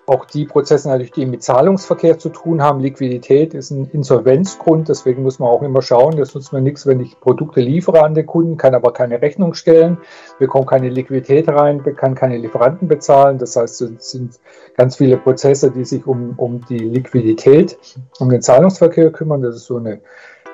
auch 0.06 0.24
die 0.24 0.46
Prozesse 0.46 0.88
natürlich, 0.88 1.12
die 1.12 1.26
mit 1.26 1.42
Zahlungsverkehr 1.42 2.18
zu 2.18 2.28
tun 2.30 2.60
haben. 2.60 2.80
Liquidität 2.80 3.54
ist 3.54 3.70
ein 3.70 3.88
Insolvenzgrund, 3.92 4.88
deswegen 4.88 5.22
muss 5.22 5.38
man 5.38 5.48
auch 5.48 5.62
immer 5.62 5.80
schauen, 5.80 6.16
das 6.16 6.34
nutzt 6.34 6.52
mir 6.52 6.60
nichts, 6.60 6.86
wenn 6.86 7.00
ich 7.00 7.20
Produkte 7.20 7.60
liefere 7.60 8.02
an 8.02 8.14
den 8.14 8.26
Kunden, 8.26 8.56
kann 8.56 8.74
aber 8.74 8.92
keine 8.92 9.22
Rechnung 9.22 9.54
stellen, 9.54 9.98
bekomme 10.40 10.66
keine 10.66 10.88
Liquidität 10.88 11.48
rein, 11.48 11.82
kann 11.96 12.16
keine 12.16 12.36
Lieferanten 12.38 12.88
bezahlen. 12.88 13.38
Das 13.38 13.54
heißt, 13.54 13.80
es 13.82 14.10
sind 14.10 14.40
ganz 14.76 14.96
viele 14.96 15.16
Prozesse, 15.18 15.70
die 15.70 15.84
sich 15.84 16.04
um, 16.06 16.34
um 16.36 16.60
die 16.68 16.78
Liquidität, 16.78 17.78
um 18.18 18.28
den 18.28 18.42
Zahlungsverkehr 18.42 19.12
kümmern. 19.12 19.42
Das 19.42 19.54
ist 19.54 19.66
so 19.66 19.76
eine 19.76 20.00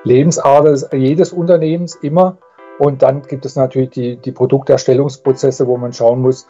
Lebensader 0.05 0.77
jedes 0.95 1.33
Unternehmens 1.33 1.95
immer. 1.95 2.37
Und 2.79 3.03
dann 3.03 3.23
gibt 3.23 3.45
es 3.45 3.57
natürlich 3.57 3.91
die, 3.91 4.17
die 4.17 4.31
Produkterstellungsprozesse, 4.31 5.67
wo 5.67 5.79
man 5.79 5.93
schauen 5.93 6.21
muss, 6.21 6.47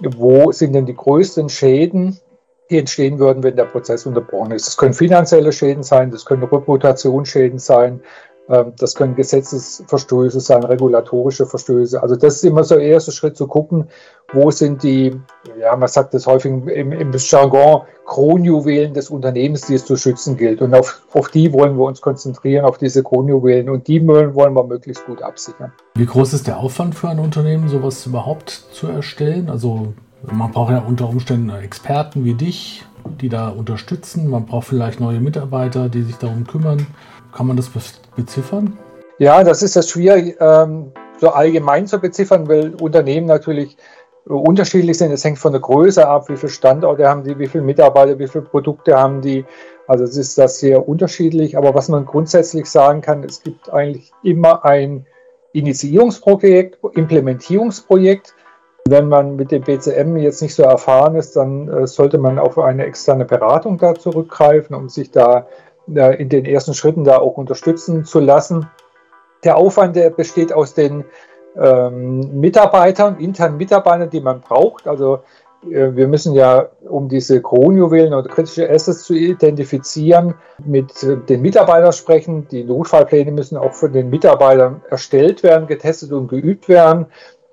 wo 0.00 0.52
sind 0.52 0.74
denn 0.74 0.86
die 0.86 0.94
größten 0.94 1.48
Schäden 1.48 2.18
die 2.72 2.78
entstehen 2.78 3.18
würden, 3.18 3.42
wenn 3.42 3.56
der 3.56 3.64
Prozess 3.64 4.06
unterbrochen 4.06 4.52
ist. 4.52 4.66
Das 4.66 4.76
können 4.76 4.94
finanzielle 4.94 5.52
Schäden 5.52 5.82
sein, 5.82 6.10
das 6.10 6.24
können 6.24 6.42
Reputationsschäden 6.42 7.58
sein, 7.58 8.00
ähm, 8.48 8.72
das 8.78 8.94
können 8.94 9.14
Gesetzesverstöße 9.14 10.40
sein, 10.40 10.64
regulatorische 10.64 11.46
Verstöße. 11.46 12.02
Also 12.02 12.16
das 12.16 12.36
ist 12.36 12.44
immer 12.44 12.64
so 12.64 12.76
der 12.76 12.84
erste 12.84 13.12
Schritt 13.12 13.36
zu 13.36 13.46
gucken, 13.46 13.88
wo 14.32 14.50
sind 14.50 14.82
die, 14.82 15.14
ja, 15.60 15.76
man 15.76 15.88
sagt 15.88 16.14
das 16.14 16.26
häufig 16.26 16.50
im, 16.50 16.92
im 16.92 17.12
Jargon, 17.12 17.82
Kronjuwelen 18.06 18.94
des 18.94 19.10
Unternehmens, 19.10 19.66
die 19.66 19.74
es 19.74 19.84
zu 19.84 19.96
schützen 19.96 20.36
gilt. 20.36 20.60
Und 20.60 20.74
auf, 20.74 21.02
auf 21.12 21.28
die 21.28 21.52
wollen 21.52 21.76
wir 21.76 21.84
uns 21.84 22.00
konzentrieren, 22.00 22.64
auf 22.64 22.78
diese 22.78 23.02
Kronjuwelen. 23.02 23.68
Und 23.68 23.86
die 23.86 24.06
wollen 24.06 24.54
wir 24.54 24.64
möglichst 24.64 25.06
gut 25.06 25.22
absichern. 25.22 25.72
Wie 25.94 26.06
groß 26.06 26.32
ist 26.32 26.46
der 26.46 26.58
Aufwand 26.58 26.94
für 26.94 27.08
ein 27.08 27.20
Unternehmen, 27.20 27.68
sowas 27.68 28.04
überhaupt 28.06 28.50
zu 28.50 28.88
erstellen? 28.88 29.48
Also 29.48 29.94
man 30.30 30.52
braucht 30.52 30.70
ja 30.70 30.78
unter 30.78 31.08
Umständen 31.08 31.50
Experten 31.50 32.24
wie 32.24 32.34
dich, 32.34 32.84
die 33.20 33.28
da 33.28 33.48
unterstützen. 33.48 34.28
Man 34.28 34.46
braucht 34.46 34.68
vielleicht 34.68 35.00
neue 35.00 35.20
Mitarbeiter, 35.20 35.88
die 35.88 36.02
sich 36.02 36.16
darum 36.16 36.46
kümmern. 36.46 36.86
Kann 37.32 37.46
man 37.46 37.56
das 37.56 37.70
beziffern? 38.14 38.78
Ja, 39.18 39.42
das 39.42 39.62
ist 39.62 39.76
das 39.76 39.88
schwierig, 39.88 40.36
ähm, 40.40 40.92
so 41.20 41.30
allgemein 41.30 41.86
zu 41.86 41.98
beziffern, 41.98 42.48
weil 42.48 42.74
Unternehmen 42.74 43.26
natürlich 43.26 43.76
unterschiedlich 44.24 44.98
sind. 44.98 45.12
Es 45.12 45.24
hängt 45.24 45.38
von 45.38 45.52
der 45.52 45.60
Größe 45.60 46.06
ab, 46.06 46.28
wie 46.28 46.36
viele 46.36 46.50
Standorte 46.50 47.08
haben 47.08 47.24
die, 47.24 47.38
wie 47.38 47.46
viele 47.46 47.64
Mitarbeiter, 47.64 48.18
wie 48.18 48.28
viele 48.28 48.44
Produkte 48.44 48.96
haben 48.96 49.20
die. 49.20 49.44
Also 49.86 50.04
es 50.04 50.16
ist 50.16 50.38
das 50.38 50.58
sehr 50.58 50.88
unterschiedlich. 50.88 51.56
Aber 51.56 51.74
was 51.74 51.88
man 51.88 52.04
grundsätzlich 52.04 52.66
sagen 52.66 53.00
kann, 53.00 53.24
es 53.24 53.42
gibt 53.42 53.72
eigentlich 53.72 54.12
immer 54.22 54.64
ein 54.64 55.06
Initiierungsprojekt, 55.52 56.78
Implementierungsprojekt 56.94 58.34
wenn 58.88 59.08
man 59.08 59.36
mit 59.36 59.50
dem 59.50 59.62
BCM 59.62 60.16
jetzt 60.16 60.42
nicht 60.42 60.54
so 60.54 60.62
erfahren 60.62 61.14
ist, 61.14 61.36
dann 61.36 61.68
äh, 61.68 61.86
sollte 61.86 62.18
man 62.18 62.38
auf 62.38 62.58
eine 62.58 62.84
externe 62.84 63.24
Beratung 63.24 63.78
da 63.78 63.94
zurückgreifen, 63.94 64.74
um 64.74 64.88
sich 64.88 65.10
da 65.10 65.46
äh, 65.94 66.20
in 66.20 66.28
den 66.28 66.44
ersten 66.44 66.74
Schritten 66.74 67.04
da 67.04 67.18
auch 67.18 67.36
unterstützen 67.36 68.04
zu 68.04 68.20
lassen. 68.20 68.68
Der 69.44 69.56
Aufwand, 69.56 69.96
der 69.96 70.10
besteht 70.10 70.52
aus 70.52 70.74
den 70.74 71.04
ähm, 71.56 72.40
Mitarbeitern, 72.40 73.18
internen 73.18 73.56
Mitarbeitern, 73.56 74.10
die 74.10 74.20
man 74.20 74.40
braucht. 74.40 74.86
Also 74.88 75.20
äh, 75.64 75.94
wir 75.94 76.08
müssen 76.08 76.34
ja, 76.34 76.68
um 76.88 77.08
diese 77.08 77.40
Kronjuwelen 77.40 78.14
oder 78.14 78.28
kritische 78.28 78.68
Assets 78.68 79.04
zu 79.04 79.14
identifizieren, 79.14 80.34
mit 80.64 81.02
äh, 81.02 81.16
den 81.16 81.42
Mitarbeitern 81.42 81.92
sprechen. 81.92 82.48
Die 82.48 82.64
Notfallpläne 82.64 83.32
müssen 83.32 83.56
auch 83.56 83.72
von 83.72 83.92
den 83.92 84.10
Mitarbeitern 84.10 84.82
erstellt 84.90 85.42
werden, 85.42 85.66
getestet 85.66 86.12
und 86.12 86.28
geübt 86.28 86.68
werden. 86.68 87.06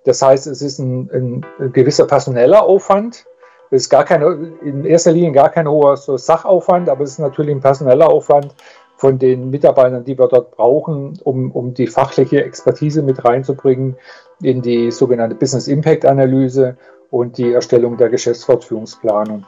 Das 0.10 0.24
heißt, 0.24 0.48
es 0.48 0.64
ist 0.64 0.80
ein, 0.80 1.46
ein 1.60 1.72
gewisser 1.72 2.08
personeller 2.08 2.64
Aufwand. 2.64 3.28
Es 3.70 3.84
ist 3.84 3.90
gar 3.92 4.06
keine, 4.06 4.54
in 4.64 4.84
erster 4.84 5.12
Linie 5.12 5.34
gar 5.34 5.50
kein 5.50 5.68
hoher 5.68 5.98
so 5.98 6.18
Sachaufwand, 6.18 6.90
aber 6.90 7.04
es 7.04 7.12
ist 7.12 7.20
natürlich 7.20 7.52
ein 7.52 7.62
personeller 7.62 8.10
Aufwand 8.10 8.56
von 8.98 9.20
den 9.20 9.52
Mitarbeitern, 9.52 10.04
die 10.04 10.18
wir 10.18 10.28
dort 10.28 10.50
brauchen, 10.50 11.20
um, 11.24 11.52
um 11.52 11.76
die 11.76 11.86
fachliche 11.86 12.44
Expertise 12.44 13.04
mit 13.04 13.24
reinzubringen 13.24 13.98
in 14.42 14.64
die 14.64 14.90
sogenannte 14.90 15.36
Business 15.36 15.68
Impact 15.68 16.04
Analyse 16.06 16.76
und 17.12 17.38
die 17.38 17.54
Erstellung 17.54 17.96
der 17.96 18.10
Geschäftsfortführungsplanung. 18.10 19.46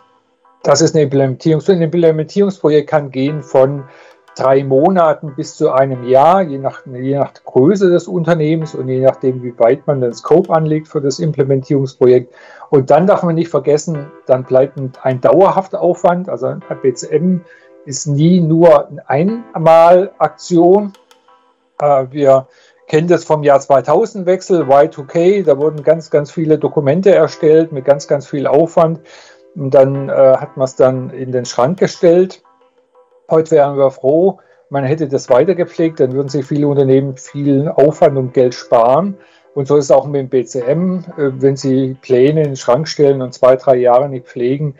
Das 0.62 0.82
ist 0.82 0.94
eine 0.94 1.06
Implementierung. 1.06 1.60
So 1.60 1.72
ein 1.72 1.82
Implementierungsprojekt 1.82 2.88
kann 2.88 3.10
gehen 3.10 3.42
von 3.42 3.86
drei 4.36 4.64
Monaten 4.64 5.36
bis 5.36 5.56
zu 5.56 5.72
einem 5.72 6.08
Jahr, 6.08 6.42
je 6.42 6.58
nach, 6.58 6.86
je 6.86 7.18
nach 7.18 7.34
Größe 7.46 7.90
des 7.90 8.08
Unternehmens 8.08 8.76
und 8.76 8.88
je 8.88 9.00
nachdem, 9.00 9.44
wie 9.44 9.58
weit 9.60 9.86
man 9.88 10.02
den 10.02 10.14
Scope 10.14 10.54
anlegt 10.54 10.88
für 10.88 11.02
das 11.02 11.20
Implementierungsprojekt. 11.20 12.34
Und 12.70 12.90
dann 12.90 13.08
darf 13.08 13.24
man 13.24 13.36
nicht 13.36 13.50
vergessen, 13.50 14.12
dann 14.26 14.44
bleibt 14.44 14.80
ein 15.04 15.22
dauerhafter 15.22 15.82
Aufwand. 15.82 16.30
Also 16.30 16.48
ein 16.48 16.62
BCM 16.82 17.42
ist 17.86 18.08
nie 18.08 18.40
nur 18.40 18.88
eine 18.88 19.10
Einmalaktion. 19.54 20.94
Äh, 21.80 22.06
wir 22.12 22.48
kennen 22.88 23.08
das 23.08 23.24
vom 23.24 23.44
Jahr 23.44 23.60
2000 23.60 24.26
Wechsel, 24.26 24.64
Y2K, 24.64 25.44
da 25.44 25.58
wurden 25.58 25.84
ganz, 25.84 26.10
ganz 26.10 26.30
viele 26.30 26.58
Dokumente 26.58 27.14
erstellt 27.14 27.72
mit 27.72 27.86
ganz, 27.86 28.08
ganz 28.08 28.28
viel 28.28 28.48
Aufwand. 28.48 29.00
Und 29.56 29.74
dann 29.74 30.10
äh, 30.10 30.14
hat 30.14 30.58
man 30.58 30.66
es 30.66 30.76
dann 30.76 31.10
in 31.10 31.32
den 31.32 31.46
Schrank 31.46 31.80
gestellt. 31.80 32.44
Heute 33.32 33.52
wären 33.52 33.78
wir 33.78 33.92
froh, 33.92 34.40
man 34.70 34.84
hätte 34.84 35.08
das 35.08 35.30
weitergepflegt, 35.30 36.02
dann 36.02 36.12
würden 36.12 36.28
sich 36.28 36.46
viele 36.46 36.68
Unternehmen 36.68 37.16
viel 37.16 37.70
Aufwand 37.70 38.18
und 38.18 38.34
Geld 38.34 38.54
sparen. 38.54 39.18
Und 39.54 39.68
so 39.68 39.78
ist 39.78 39.86
es 39.86 39.92
auch 39.92 40.06
mit 40.06 40.20
dem 40.20 40.30
BCM. 40.30 41.04
Äh, 41.18 41.32
wenn 41.42 41.56
Sie 41.56 41.98
Pläne 42.02 42.42
in 42.42 42.50
den 42.52 42.56
Schrank 42.58 42.90
stellen 42.90 43.22
und 43.22 43.34
zwei, 43.34 43.56
drei 43.56 43.76
Jahre 43.78 44.10
nicht 44.10 44.28
pflegen, 44.28 44.76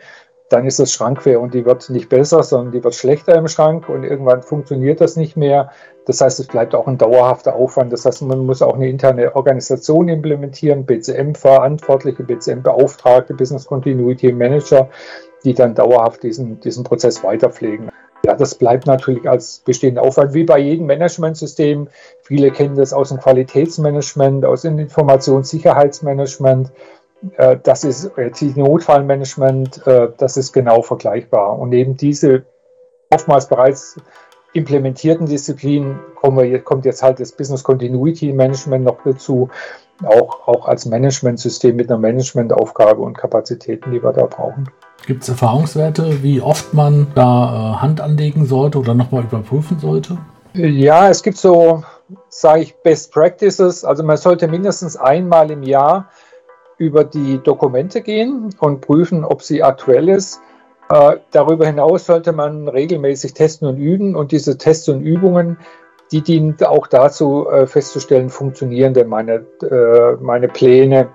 dann 0.50 0.66
ist 0.66 0.78
das 0.78 0.92
Schrankware 0.92 1.38
und 1.38 1.54
die 1.54 1.64
wird 1.64 1.88
nicht 1.88 2.10
besser, 2.10 2.42
sondern 2.42 2.72
die 2.72 2.84
wird 2.84 2.94
schlechter 2.94 3.34
im 3.36 3.48
Schrank 3.48 3.88
und 3.88 4.04
irgendwann 4.04 4.42
funktioniert 4.42 5.00
das 5.00 5.16
nicht 5.16 5.34
mehr. 5.34 5.70
Das 6.04 6.20
heißt, 6.20 6.40
es 6.40 6.46
bleibt 6.46 6.74
auch 6.74 6.86
ein 6.86 6.98
dauerhafter 6.98 7.54
Aufwand. 7.54 7.90
Das 7.90 8.04
heißt, 8.04 8.20
man 8.22 8.44
muss 8.44 8.60
auch 8.60 8.74
eine 8.74 8.88
interne 8.88 9.34
Organisation 9.34 10.08
implementieren, 10.08 10.84
BCM-Verantwortliche, 10.84 12.22
BCM-Beauftragte, 12.22 13.32
Business 13.32 13.64
Continuity 13.64 14.30
Manager, 14.30 14.90
die 15.42 15.54
dann 15.54 15.74
dauerhaft 15.74 16.22
diesen, 16.22 16.60
diesen 16.60 16.84
Prozess 16.84 17.24
weiterpflegen. 17.24 17.90
Ja, 18.24 18.34
das 18.34 18.54
bleibt 18.54 18.86
natürlich 18.86 19.28
als 19.28 19.58
bestehender 19.64 20.02
Aufwand, 20.02 20.32
wie 20.32 20.44
bei 20.44 20.58
jedem 20.58 20.86
Managementsystem. 20.86 21.88
Viele 22.22 22.52
kennen 22.52 22.76
das 22.76 22.92
aus 22.92 23.08
dem 23.08 23.18
Qualitätsmanagement, 23.18 24.44
aus 24.44 24.62
dem 24.62 24.78
Informationssicherheitsmanagement. 24.78 26.70
Äh, 27.36 27.58
das 27.62 27.82
ist 27.82 28.12
Notfallmanagement, 28.56 29.86
äh, 29.86 30.08
das 30.16 30.36
ist 30.36 30.52
genau 30.52 30.82
vergleichbar. 30.82 31.58
Und 31.58 31.70
neben 31.70 31.96
diese 31.96 32.44
oftmals 33.10 33.48
bereits 33.48 33.96
implementierten 34.52 35.26
Disziplinen 35.26 35.98
kommt 36.14 36.84
jetzt 36.84 37.02
halt 37.02 37.20
das 37.20 37.32
Business 37.32 37.64
Continuity 37.64 38.32
Management 38.32 38.84
noch 38.84 38.98
dazu, 39.04 39.48
auch, 40.04 40.46
auch 40.46 40.66
als 40.66 40.86
Managementsystem 40.86 41.76
mit 41.76 41.90
einer 41.90 41.98
Managementaufgabe 41.98 43.00
und 43.00 43.16
Kapazitäten, 43.16 43.92
die 43.92 44.02
wir 44.02 44.12
da 44.12 44.26
brauchen. 44.26 44.68
Gibt 45.06 45.24
es 45.24 45.28
Erfahrungswerte, 45.28 46.22
wie 46.22 46.40
oft 46.40 46.74
man 46.74 47.08
da 47.14 47.74
äh, 47.74 47.82
Hand 47.82 48.00
anlegen 48.00 48.46
sollte 48.46 48.78
oder 48.78 48.94
nochmal 48.94 49.24
überprüfen 49.24 49.78
sollte? 49.80 50.18
Ja, 50.54 51.08
es 51.08 51.22
gibt 51.22 51.38
so, 51.38 51.82
sage 52.28 52.62
ich, 52.62 52.76
Best 52.82 53.12
Practices. 53.12 53.84
Also 53.84 54.04
man 54.04 54.16
sollte 54.16 54.46
mindestens 54.46 54.96
einmal 54.96 55.50
im 55.50 55.62
Jahr 55.62 56.08
über 56.78 57.04
die 57.04 57.38
Dokumente 57.38 58.00
gehen 58.00 58.54
und 58.60 58.80
prüfen, 58.80 59.24
ob 59.24 59.42
sie 59.42 59.62
aktuell 59.62 60.08
ist. 60.08 60.40
Äh, 60.88 61.16
darüber 61.32 61.66
hinaus 61.66 62.06
sollte 62.06 62.32
man 62.32 62.68
regelmäßig 62.68 63.34
testen 63.34 63.66
und 63.66 63.78
üben 63.78 64.14
und 64.14 64.30
diese 64.30 64.58
Tests 64.58 64.88
und 64.88 65.02
Übungen, 65.02 65.58
die 66.12 66.20
dienen 66.20 66.56
auch 66.64 66.86
dazu 66.86 67.48
äh, 67.48 67.66
festzustellen, 67.66 68.30
funktionieren 68.30 68.94
denn 68.94 69.08
meine, 69.08 69.46
äh, 69.62 70.16
meine 70.20 70.48
Pläne 70.48 71.08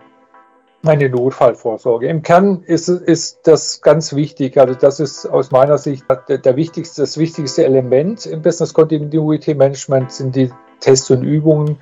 eine 0.83 1.09
Notfallvorsorge. 1.09 2.07
Im 2.07 2.21
Kern 2.21 2.63
ist, 2.65 2.87
ist 2.87 3.39
das 3.43 3.81
ganz 3.81 4.13
wichtig. 4.15 4.57
Also 4.57 4.73
das 4.75 4.99
ist 4.99 5.25
aus 5.25 5.51
meiner 5.51 5.77
Sicht 5.77 6.05
der, 6.27 6.37
der 6.37 6.55
wichtigste, 6.55 7.01
das 7.01 7.17
wichtigste 7.17 7.65
Element 7.65 8.25
im 8.25 8.41
Business 8.41 8.73
Continuity 8.73 9.55
Management 9.55 10.11
sind 10.11 10.35
die 10.35 10.51
Tests 10.79 11.09
und 11.09 11.23
Übungen. 11.23 11.79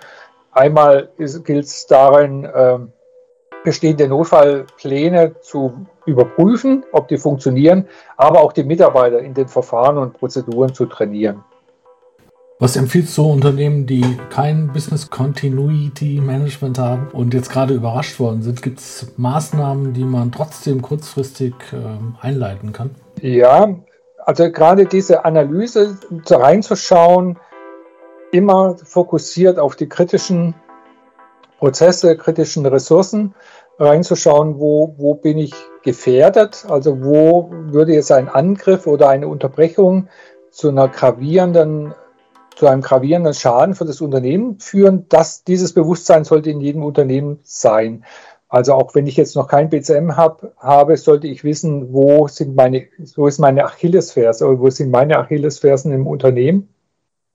Einmal 0.52 1.10
gilt 1.18 1.66
es 1.66 1.86
darin, 1.88 2.46
äh, 2.46 2.80
bestehende 3.66 4.08
Notfallpläne 4.08 5.40
zu 5.42 5.86
überprüfen, 6.06 6.86
ob 6.92 7.08
die 7.08 7.18
funktionieren, 7.18 7.88
aber 8.16 8.42
auch 8.42 8.54
die 8.54 8.64
Mitarbeiter 8.64 9.20
in 9.20 9.34
den 9.34 9.48
Verfahren 9.48 9.98
und 9.98 10.14
Prozeduren 10.14 10.74
zu 10.74 10.86
trainieren. 10.86 11.44
Was 12.58 12.78
empfiehlst 12.78 13.18
du 13.18 13.24
Unternehmen, 13.30 13.86
die 13.86 14.18
kein 14.30 14.72
Business 14.72 15.10
Continuity 15.10 16.22
Management 16.22 16.80
haben 16.80 17.10
und 17.12 17.34
jetzt 17.34 17.50
gerade 17.52 17.74
überrascht 17.74 18.18
worden 18.18 18.44
sind? 18.44 18.62
Gibt 18.62 18.80
es 18.80 19.08
Maßnahmen, 19.18 19.92
die 19.92 20.06
man 20.06 20.32
trotzdem 20.32 20.82
kurzfristig 20.82 21.54
äh, 21.74 22.26
einleiten 22.26 22.72
kann? 22.72 22.92
Ja, 23.20 23.76
also 24.20 24.50
gerade 24.52 24.86
diese 24.86 25.26
Analyse 25.26 25.98
reinzuschauen, 26.30 27.38
immer 28.32 28.78
fokussiert 28.78 29.60
auf 29.60 29.76
die 29.76 29.90
kritischen 29.90 30.56
Prozesse, 31.60 32.16
kritischen 32.16 32.66
Ressourcen 32.66 33.36
reinzuschauen, 33.80 34.60
wo, 34.60 34.96
wo 34.98 35.16
bin 35.16 35.40
ich 35.40 35.54
gefährdet, 35.84 36.66
also 36.70 37.04
wo 37.04 37.52
würde 37.52 37.96
jetzt 37.96 38.14
ein 38.14 38.30
Angriff 38.30 38.88
oder 38.88 39.10
eine 39.10 39.28
Unterbrechung 39.28 40.08
zu 40.52 40.70
einer 40.70 40.88
gravierenden 40.88 41.94
zu 42.56 42.68
einem 42.68 42.82
gravierenden 42.82 43.34
Schaden 43.34 43.76
für 43.76 43.86
das 43.86 44.02
Unternehmen 44.02 44.60
führen. 44.60 45.08
dass 45.10 45.44
dieses 45.44 45.74
Bewusstsein 45.74 46.24
sollte 46.24 46.50
in 46.50 46.62
jedem 46.62 46.84
Unternehmen 46.84 47.40
sein. 47.44 48.06
Also 48.48 48.74
auch 48.74 48.96
wenn 48.96 49.08
ich 49.08 49.18
jetzt 49.18 49.36
noch 49.36 49.48
kein 49.48 49.70
BCM 49.70 50.16
hab, 50.16 50.54
habe, 50.58 50.98
sollte 50.98 51.28
ich 51.28 51.44
wissen, 51.44 51.92
wo 51.94 52.28
sind 52.28 52.56
meine, 52.56 52.88
wo 53.16 53.28
ist 53.28 53.40
meine 53.40 53.66
Achillesferse 53.66 54.48
oder 54.48 54.60
wo 54.60 54.70
sind 54.70 54.92
meine 54.92 55.18
Achillesfersen 55.18 55.92
im 55.92 56.08
Unternehmen 56.08 56.70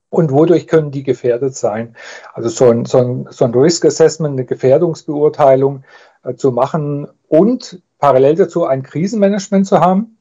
und 0.09 0.31
wodurch 0.31 0.67
können 0.67 0.91
die 0.91 1.03
gefährdet 1.03 1.55
sein. 1.55 1.95
Also 2.33 2.49
so 2.49 2.69
ein, 2.69 2.85
so 2.85 2.97
ein, 2.99 3.27
so 3.29 3.45
ein 3.45 3.53
Risk 3.53 3.85
Assessment, 3.85 4.33
eine 4.33 4.45
Gefährdungsbeurteilung 4.45 5.83
äh, 6.23 6.35
zu 6.35 6.51
machen 6.51 7.07
und 7.27 7.81
parallel 7.99 8.35
dazu 8.35 8.65
ein 8.65 8.83
Krisenmanagement 8.83 9.67
zu 9.67 9.79
haben. 9.79 10.17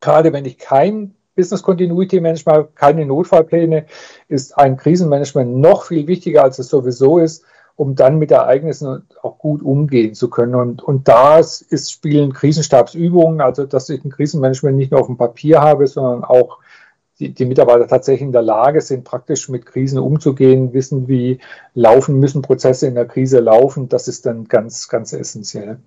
Gerade 0.00 0.32
wenn 0.32 0.44
ich 0.44 0.58
kein 0.58 1.14
Business 1.40 1.62
Continuity 1.62 2.20
Management, 2.20 2.76
keine 2.76 3.06
Notfallpläne, 3.06 3.86
ist 4.28 4.58
ein 4.58 4.76
Krisenmanagement 4.76 5.56
noch 5.56 5.84
viel 5.84 6.06
wichtiger, 6.06 6.42
als 6.42 6.58
es 6.58 6.68
sowieso 6.68 7.16
ist, 7.16 7.44
um 7.76 7.94
dann 7.94 8.18
mit 8.18 8.30
Ereignissen 8.30 9.04
auch 9.22 9.38
gut 9.38 9.62
umgehen 9.62 10.12
zu 10.12 10.28
können. 10.28 10.54
Und, 10.54 10.82
und 10.82 11.08
da 11.08 11.40
spielen 11.42 12.34
Krisenstabsübungen, 12.34 13.40
also 13.40 13.64
dass 13.64 13.88
ich 13.88 14.04
ein 14.04 14.10
Krisenmanagement 14.10 14.76
nicht 14.76 14.90
nur 14.90 15.00
auf 15.00 15.06
dem 15.06 15.16
Papier 15.16 15.62
habe, 15.62 15.86
sondern 15.86 16.24
auch 16.24 16.58
die, 17.18 17.32
die 17.32 17.46
Mitarbeiter 17.46 17.88
tatsächlich 17.88 18.26
in 18.26 18.32
der 18.32 18.42
Lage 18.42 18.82
sind, 18.82 19.04
praktisch 19.04 19.48
mit 19.48 19.64
Krisen 19.64 19.98
umzugehen, 19.98 20.74
wissen, 20.74 21.08
wie 21.08 21.38
laufen 21.74 22.18
müssen 22.20 22.42
Prozesse 22.42 22.86
in 22.86 22.96
der 22.96 23.06
Krise 23.06 23.40
laufen. 23.40 23.88
Das 23.88 24.08
ist 24.08 24.26
dann 24.26 24.44
ganz, 24.44 24.88
ganz 24.88 25.14
essentiell. 25.14 25.78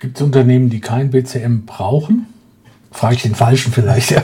Gibt 0.00 0.16
es 0.16 0.22
Unternehmen, 0.22 0.68
die 0.68 0.80
kein 0.80 1.10
BCM 1.10 1.64
brauchen? 1.64 2.26
Frage 2.90 3.14
ich 3.14 3.22
den 3.22 3.36
Falschen 3.36 3.72
vielleicht, 3.72 4.10
ja. 4.10 4.22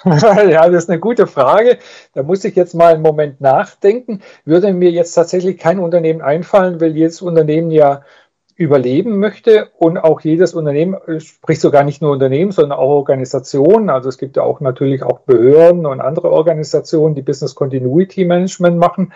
ja, 0.04 0.68
das 0.68 0.84
ist 0.84 0.90
eine 0.90 1.00
gute 1.00 1.26
Frage. 1.26 1.78
Da 2.14 2.22
muss 2.22 2.44
ich 2.44 2.54
jetzt 2.54 2.74
mal 2.74 2.94
einen 2.94 3.02
Moment 3.02 3.40
nachdenken. 3.40 4.20
Würde 4.44 4.72
mir 4.72 4.90
jetzt 4.90 5.12
tatsächlich 5.12 5.58
kein 5.58 5.80
Unternehmen 5.80 6.22
einfallen, 6.22 6.80
weil 6.80 6.96
jedes 6.96 7.20
Unternehmen 7.20 7.70
ja 7.70 8.02
überleben 8.54 9.18
möchte 9.20 9.68
und 9.78 9.98
auch 9.98 10.20
jedes 10.20 10.52
Unternehmen, 10.54 10.96
sprich 11.20 11.60
sogar 11.60 11.84
nicht 11.84 12.02
nur 12.02 12.10
Unternehmen, 12.10 12.50
sondern 12.50 12.78
auch 12.78 12.88
Organisationen. 12.88 13.88
Also 13.88 14.08
es 14.08 14.18
gibt 14.18 14.36
ja 14.36 14.42
auch 14.42 14.60
natürlich 14.60 15.04
auch 15.04 15.20
Behörden 15.20 15.86
und 15.86 16.00
andere 16.00 16.30
Organisationen, 16.30 17.14
die 17.14 17.22
Business 17.22 17.54
Continuity 17.54 18.24
Management 18.24 18.76
machen. 18.78 19.12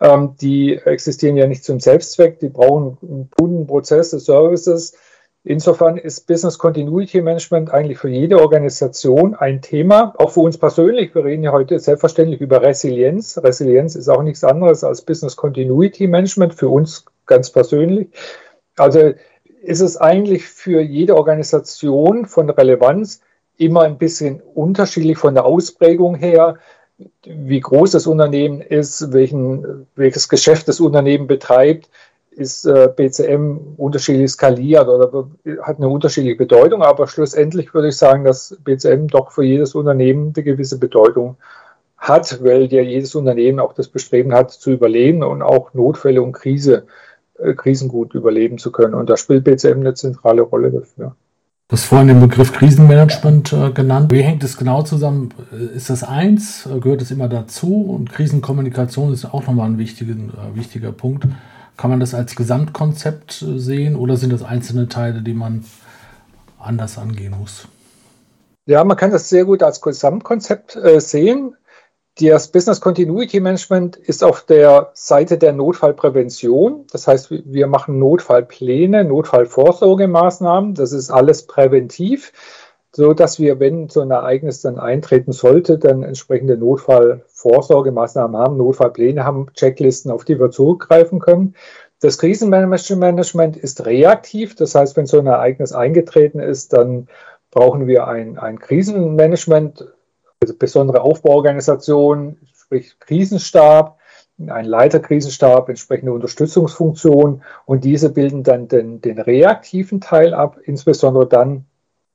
Ähm, 0.00 0.36
die 0.40 0.76
existieren 0.76 1.36
ja 1.36 1.46
nicht 1.46 1.64
zum 1.64 1.80
Selbstzweck, 1.80 2.38
die 2.40 2.48
brauchen 2.48 3.28
Kunden, 3.36 3.66
Prozesse, 3.66 4.18
Services 4.18 4.94
Insofern 5.44 5.96
ist 5.96 6.28
Business 6.28 6.56
Continuity 6.56 7.20
Management 7.20 7.72
eigentlich 7.72 7.98
für 7.98 8.08
jede 8.08 8.40
Organisation 8.40 9.34
ein 9.34 9.60
Thema, 9.60 10.14
auch 10.18 10.30
für 10.30 10.40
uns 10.40 10.56
persönlich. 10.56 11.14
Wir 11.16 11.24
reden 11.24 11.42
ja 11.42 11.50
heute 11.50 11.80
selbstverständlich 11.80 12.40
über 12.40 12.62
Resilienz. 12.62 13.38
Resilienz 13.42 13.96
ist 13.96 14.08
auch 14.08 14.22
nichts 14.22 14.44
anderes 14.44 14.84
als 14.84 15.02
Business 15.02 15.34
Continuity 15.34 16.06
Management 16.06 16.54
für 16.54 16.68
uns 16.68 17.06
ganz 17.26 17.50
persönlich. 17.50 18.08
Also 18.76 19.14
ist 19.62 19.80
es 19.80 19.96
eigentlich 19.96 20.46
für 20.46 20.80
jede 20.80 21.16
Organisation 21.16 22.26
von 22.26 22.48
Relevanz 22.48 23.20
immer 23.56 23.82
ein 23.82 23.98
bisschen 23.98 24.40
unterschiedlich 24.54 25.18
von 25.18 25.34
der 25.34 25.44
Ausprägung 25.44 26.14
her, 26.14 26.58
wie 27.24 27.60
groß 27.60 27.92
das 27.92 28.06
Unternehmen 28.06 28.60
ist, 28.60 29.12
welchen, 29.12 29.88
welches 29.96 30.28
Geschäft 30.28 30.68
das 30.68 30.78
Unternehmen 30.78 31.26
betreibt, 31.26 31.88
ist 32.36 32.64
äh, 32.64 32.88
BCM 32.94 33.74
unterschiedlich 33.76 34.30
skaliert 34.30 34.88
oder 34.88 35.28
hat 35.62 35.76
eine 35.76 35.88
unterschiedliche 35.88 36.36
Bedeutung, 36.36 36.82
aber 36.82 37.06
schlussendlich 37.06 37.72
würde 37.74 37.88
ich 37.88 37.96
sagen, 37.96 38.24
dass 38.24 38.56
BCM 38.64 39.06
doch 39.08 39.32
für 39.32 39.44
jedes 39.44 39.74
Unternehmen 39.74 40.32
eine 40.34 40.44
gewisse 40.44 40.78
Bedeutung 40.78 41.36
hat, 41.98 42.42
weil 42.42 42.64
ja 42.72 42.82
jedes 42.82 43.14
Unternehmen 43.14 43.60
auch 43.60 43.74
das 43.74 43.88
Bestreben 43.88 44.34
hat, 44.34 44.50
zu 44.50 44.72
überleben 44.72 45.22
und 45.22 45.42
auch 45.42 45.72
Notfälle 45.72 46.22
und 46.22 46.32
Krise, 46.32 46.86
äh, 47.38 47.54
Krisen 47.54 47.88
gut 47.88 48.14
überleben 48.14 48.58
zu 48.58 48.72
können. 48.72 48.94
Und 48.94 49.08
da 49.08 49.16
spielt 49.16 49.44
BCM 49.44 49.80
eine 49.80 49.94
zentrale 49.94 50.42
Rolle 50.42 50.70
dafür. 50.70 51.14
Du 51.68 51.76
hast 51.76 51.84
vorhin 51.84 52.08
den 52.08 52.20
Begriff 52.20 52.52
Krisenmanagement 52.52 53.52
äh, 53.52 53.70
genannt. 53.70 54.12
Wie 54.12 54.20
hängt 54.20 54.44
es 54.44 54.58
genau 54.58 54.82
zusammen? 54.82 55.32
Ist 55.74 55.88
das 55.88 56.02
eins? 56.02 56.68
Gehört 56.82 57.00
es 57.00 57.10
immer 57.10 57.28
dazu? 57.28 57.82
Und 57.82 58.12
Krisenkommunikation 58.12 59.12
ist 59.12 59.24
auch 59.24 59.46
nochmal 59.46 59.70
ein 59.70 59.78
wichtiger, 59.78 60.12
äh, 60.12 60.54
wichtiger 60.54 60.92
Punkt. 60.92 61.26
Kann 61.76 61.90
man 61.90 62.00
das 62.00 62.14
als 62.14 62.36
Gesamtkonzept 62.36 63.42
äh, 63.42 63.58
sehen 63.58 63.96
oder 63.96 64.16
sind 64.16 64.32
das 64.32 64.42
einzelne 64.42 64.88
Teile, 64.88 65.22
die 65.22 65.34
man 65.34 65.64
anders 66.58 66.98
angehen 66.98 67.34
muss? 67.38 67.66
Ja, 68.66 68.84
man 68.84 68.96
kann 68.96 69.10
das 69.10 69.28
sehr 69.28 69.44
gut 69.44 69.62
als 69.62 69.80
Gesamtkonzept 69.80 70.76
äh, 70.76 71.00
sehen. 71.00 71.56
Das 72.20 72.52
Business 72.52 72.80
Continuity 72.80 73.40
Management 73.40 73.96
ist 73.96 74.22
auf 74.22 74.42
der 74.42 74.90
Seite 74.92 75.38
der 75.38 75.54
Notfallprävention. 75.54 76.86
Das 76.92 77.08
heißt, 77.08 77.30
wir 77.30 77.66
machen 77.66 77.98
Notfallpläne, 77.98 79.02
Notfallvorsorgemaßnahmen. 79.04 80.74
Das 80.74 80.92
ist 80.92 81.10
alles 81.10 81.46
präventiv 81.46 82.32
so 82.94 83.14
dass 83.14 83.38
wir, 83.38 83.58
wenn 83.58 83.88
so 83.88 84.00
ein 84.00 84.10
Ereignis 84.10 84.60
dann 84.60 84.78
eintreten 84.78 85.32
sollte, 85.32 85.78
dann 85.78 86.02
entsprechende 86.02 86.58
Notfallvorsorgemaßnahmen 86.58 88.36
haben, 88.36 88.58
Notfallpläne 88.58 89.24
haben, 89.24 89.46
Checklisten, 89.54 90.10
auf 90.10 90.24
die 90.24 90.38
wir 90.38 90.50
zurückgreifen 90.50 91.18
können. 91.18 91.54
Das 92.00 92.18
Krisenmanagement 92.18 93.56
ist 93.56 93.86
reaktiv, 93.86 94.56
das 94.56 94.74
heißt, 94.74 94.96
wenn 94.96 95.06
so 95.06 95.18
ein 95.18 95.26
Ereignis 95.26 95.72
eingetreten 95.72 96.40
ist, 96.40 96.72
dann 96.72 97.08
brauchen 97.50 97.86
wir 97.86 98.08
ein, 98.08 98.38
ein 98.38 98.58
Krisenmanagement, 98.58 99.88
also 100.40 100.54
besondere 100.58 101.00
Aufbauorganisation, 101.02 102.38
sprich 102.52 102.98
Krisenstab, 102.98 103.98
ein 104.38 104.64
Leiterkrisenstab, 104.64 105.68
entsprechende 105.68 106.12
Unterstützungsfunktion 106.12 107.42
und 107.64 107.84
diese 107.84 108.10
bilden 108.10 108.42
dann 108.42 108.68
den, 108.68 109.00
den 109.00 109.20
reaktiven 109.20 110.00
Teil 110.00 110.34
ab, 110.34 110.58
insbesondere 110.64 111.28
dann, 111.28 111.66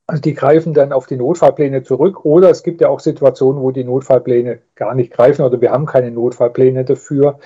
also 0.08 0.22
die 0.22 0.34
greifen 0.34 0.74
dann 0.74 0.94
auf 0.94 1.06
die 1.06 1.18
Notfallpläne 1.18 1.84
zurück 1.84 2.24
oder 2.24 2.50
es 2.50 2.64
gibt 2.64 2.80
ja 2.80 2.88
auch 2.88 3.02
Situationen, 3.02 3.62
wo 3.62 3.72
die 3.72 3.84
Notfallpläne 3.84 4.60
gar 4.76 4.96
nicht 4.96 5.12
greifen 5.12 5.42
oder 5.44 5.60
wir 5.60 5.72
haben 5.72 5.86
keine 5.86 6.12
Notfallpläne 6.12 6.86
dafür. 6.86 7.40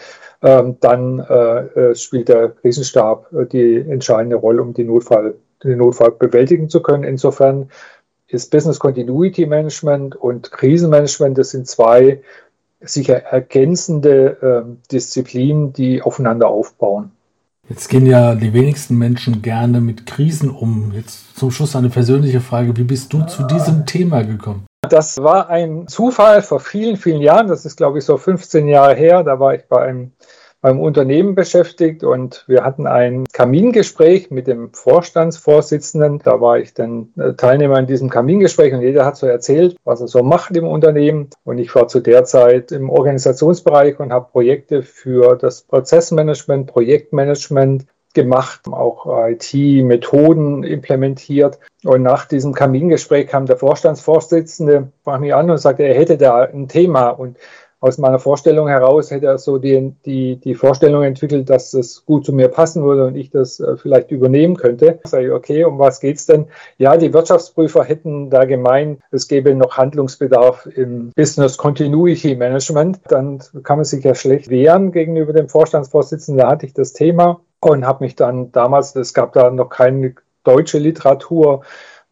Ähm, 0.43 0.78
dann 0.80 1.19
äh, 1.19 1.89
äh 1.89 1.95
spielt 1.95 2.30
der 2.30 2.50
Krisenstab 2.50 3.34
äh, 3.34 3.47
die 3.47 3.78
entscheidende 3.78 4.36
Rolle, 4.36 4.62
um 4.62 4.76
die 4.76 4.84
Notfall, 4.84 5.34
den 5.63 5.80
Notfall 5.80 6.12
bewältigen 6.12 6.69
zu 6.69 6.84
können. 6.84 7.04
Insofern 7.04 7.69
ist 8.28 8.52
Business 8.52 8.80
Continuity 8.80 9.47
Management 9.47 10.15
und 10.15 10.52
Krisenmanagement, 10.52 11.39
das 11.39 11.50
sind 11.50 11.67
zwei 11.67 12.21
sicher 12.80 13.24
ergänzende 13.24 14.65
äh, 14.67 14.91
Disziplinen, 14.91 15.74
die 15.74 16.02
aufeinander 16.04 16.47
aufbauen. 16.47 17.12
Jetzt 17.72 17.88
gehen 17.88 18.06
ja 18.06 18.36
die 18.36 18.54
wenigsten 18.54 18.98
Menschen 18.98 19.42
gerne 19.42 19.80
mit 19.80 20.06
Krisen 20.06 20.50
um. 20.50 20.92
Jetzt 20.94 21.40
zum 21.40 21.52
Schluss 21.52 21.74
eine 21.74 21.88
persönliche 21.88 22.42
Frage. 22.42 22.76
Wie 22.76 22.84
bist 22.84 23.14
du 23.14 23.24
zu 23.24 23.44
diesem 23.44 23.86
Thema 23.86 24.26
gekommen? 24.26 24.66
Das 24.82 25.24
war 25.24 25.48
ein 25.48 25.88
Zufall 25.88 26.42
vor 26.42 26.60
vielen, 26.60 26.98
vielen 26.98 27.22
Jahren. 27.22 27.48
Das 27.48 27.64
ist, 27.64 27.78
glaube 27.78 28.00
ich, 28.00 28.04
so 28.04 28.18
15 28.18 28.68
Jahre 28.68 28.96
her. 28.96 29.24
Da 29.24 29.40
war 29.40 29.56
ich 29.56 29.70
bei 29.70 29.82
einem 29.84 30.12
beim 30.62 30.80
Unternehmen 30.80 31.34
beschäftigt 31.34 32.04
und 32.04 32.45
wir 32.47 32.63
hatten 32.63 32.86
ein 32.86 33.26
Kamingespräch 33.34 34.30
mit 34.30 34.45
dem 34.45 34.71
Vorstandsvorsitzenden. 34.74 36.19
Da 36.19 36.39
war 36.39 36.60
ich 36.60 36.76
dann 36.76 37.10
äh, 37.17 37.34
Teilnehmer 37.34 37.80
in 37.80 37.88
diesem 37.88 38.10
Kamingespräch 38.10 38.74
und 38.74 38.82
jeder 38.82 39.06
hat 39.06 39.17
so 39.17 39.26
erzählt, 39.26 39.76
was 39.84 40.02
er 40.02 40.08
so 40.08 40.21
macht 40.21 40.56
im 40.56 40.67
Unternehmen. 40.67 41.30
Und 41.43 41.58
ich 41.58 41.74
war 41.74 41.88
zu 41.88 42.00
der 42.00 42.26
Zeit 42.26 42.71
im 42.71 42.89
Organisationsbereich 42.91 44.00
und 44.00 44.13
habe 44.13 44.30
Projekte 44.32 44.84
für 44.84 45.36
das 45.36 45.63
Prozessmanagement, 45.63 46.67
Projektmanagement 46.67 47.88
gemacht, 48.13 48.62
auch 48.67 49.06
IT-Methoden 49.28 50.63
implementiert. 50.63 51.60
Und 51.84 52.04
nach 52.04 52.26
diesem 52.26 52.54
Kamingespräch 52.54 53.28
kam 53.28 53.45
der 53.45 53.58
Vorstandsvorsitzende, 53.58 54.91
sprach 55.02 55.19
mich 55.19 55.34
an 55.34 55.50
und 55.50 55.58
sagte, 55.58 55.84
er 55.84 55.95
hätte 55.95 56.17
da 56.17 56.43
ein 56.43 56.67
Thema. 56.67 57.10
Und 57.10 57.38
aus 57.82 57.98
meiner 57.98 58.20
Vorstellung 58.20 58.67
heraus 58.67 59.10
hätte 59.10 59.26
er 59.26 59.39
so 59.39 59.58
die, 59.58 59.94
die, 60.06 60.36
die 60.36 60.54
Vorstellung 60.54 61.04
entwickelt, 61.04 61.50
dass 61.50 61.74
es 61.74 62.06
gut 62.06 62.26
zu 62.26 62.32
mir 62.32 62.48
passen 62.48 62.84
würde 62.84 63.08
und 63.08 63.15
ich 63.15 63.32
das 63.32 63.60
äh, 63.60 63.76
vielleicht 63.76 64.12
übernehmen 64.12 64.56
könnte. 64.56 65.00
Sage 65.04 65.26
ich, 65.26 65.32
okay, 65.32 65.63
um 65.65 65.80
was 65.80 66.00
geht's 66.00 66.28
denn? 66.28 66.46
Ja, 66.78 66.96
die 66.96 67.12
Wirtschaftsprüfer 67.12 67.84
hätten 67.84 68.30
da 68.30 68.46
gemeint, 68.46 69.02
es 69.10 69.28
gäbe 69.28 69.56
noch 69.56 69.78
Handlungsbedarf 69.78 70.67
im 70.67 71.12
Business 71.15 71.58
Continuity 71.58 72.36
Management. 72.36 73.00
Dann 73.10 73.39
kann 73.63 73.80
man 73.80 73.86
sich 73.86 74.04
ja 74.04 74.13
schlecht 74.13 74.50
wehren 74.50 74.91
gegenüber 74.91 75.34
dem 75.34 75.50
Vorstandsvorsitzenden. 75.50 76.44
Da 76.44 76.52
hatte 76.52 76.67
ich 76.67 76.74
das 76.74 76.94
Thema 76.94 77.41
und 77.62 77.86
habe 77.88 78.04
mich 78.04 78.15
dann 78.15 78.52
damals, 78.52 78.96
es 78.96 79.15
gab 79.15 79.34
da 79.34 79.50
noch 79.50 79.70
keine 79.70 80.13
deutsche 80.44 80.78
Literatur, 80.78 81.62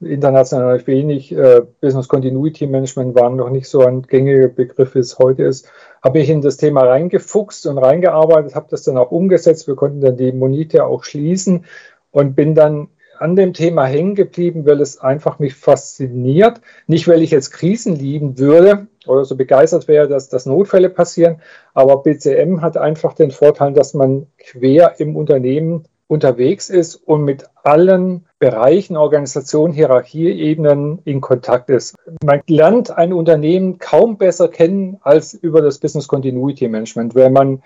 international 0.02 0.86
wenig. 0.88 1.32
Äh, 1.32 1.62
Business 1.82 2.08
Continuity 2.08 2.68
Management 2.68 3.16
waren 3.16 3.36
noch 3.36 3.50
nicht 3.50 3.68
so 3.68 3.82
ein 3.82 4.02
gängiger 4.04 4.48
Begriff, 4.48 4.96
wie 4.96 5.00
es 5.00 5.20
heute 5.20 5.44
ist. 5.44 5.70
Habe 6.04 6.20
ich 6.20 6.30
in 6.30 6.42
das 6.42 6.58
Thema 6.58 6.84
reingefuchst 6.84 7.66
und 7.68 7.78
reingearbeitet, 7.78 8.56
habe 8.56 8.68
das 8.70 8.84
dann 8.84 8.98
auch 8.98 9.12
umgesetzt. 9.12 9.68
Wir 9.68 9.76
konnten 9.76 10.02
dann 10.02 10.18
die 10.18 10.32
Monite 10.32 10.86
auch 10.86 11.04
schließen 11.04 11.66
und 12.12 12.36
bin 12.36 12.56
dann 12.56 12.88
an 13.20 13.36
dem 13.36 13.54
Thema 13.54 13.86
hängen 13.86 14.16
geblieben, 14.16 14.66
weil 14.66 14.80
es 14.80 15.00
einfach 15.00 15.40
mich 15.40 15.54
fasziniert. 15.54 16.62
Nicht, 16.88 17.08
weil 17.10 17.22
ich 17.22 17.32
jetzt 17.32 17.52
Krisen 17.52 17.96
lieben 17.96 18.40
würde 18.40 18.88
oder 19.08 19.26
so 19.26 19.36
begeistert 19.36 19.90
wäre, 19.90 20.08
dass, 20.08 20.30
dass 20.30 20.46
Notfälle 20.46 20.90
passieren, 20.90 21.42
aber 21.74 22.02
BCM 22.04 22.62
hat 22.62 22.78
einfach 22.78 23.14
den 23.14 23.32
Vorteil, 23.32 23.74
dass 23.74 23.94
man 23.94 24.28
quer 24.38 25.00
im 25.00 25.18
Unternehmen 25.18 25.86
unterwegs 26.10 26.70
ist 26.70 26.96
und 26.96 27.24
mit 27.24 27.46
allen 27.64 28.26
Bereichen, 28.40 28.98
Organisationen, 28.98 29.74
Hierarchieebenen 29.74 31.00
in 31.06 31.22
Kontakt 31.22 31.70
ist. 31.70 31.96
Man 32.24 32.42
lernt 32.48 32.90
ein 32.90 33.14
Unternehmen 33.14 33.78
kaum 33.78 34.18
besser 34.18 34.48
kennen 34.48 34.98
als 35.02 35.36
über 35.36 35.62
das 35.62 35.78
Business 35.78 36.08
Continuity 36.08 36.68
Management, 36.68 37.14
weil 37.14 37.30
man 37.30 37.62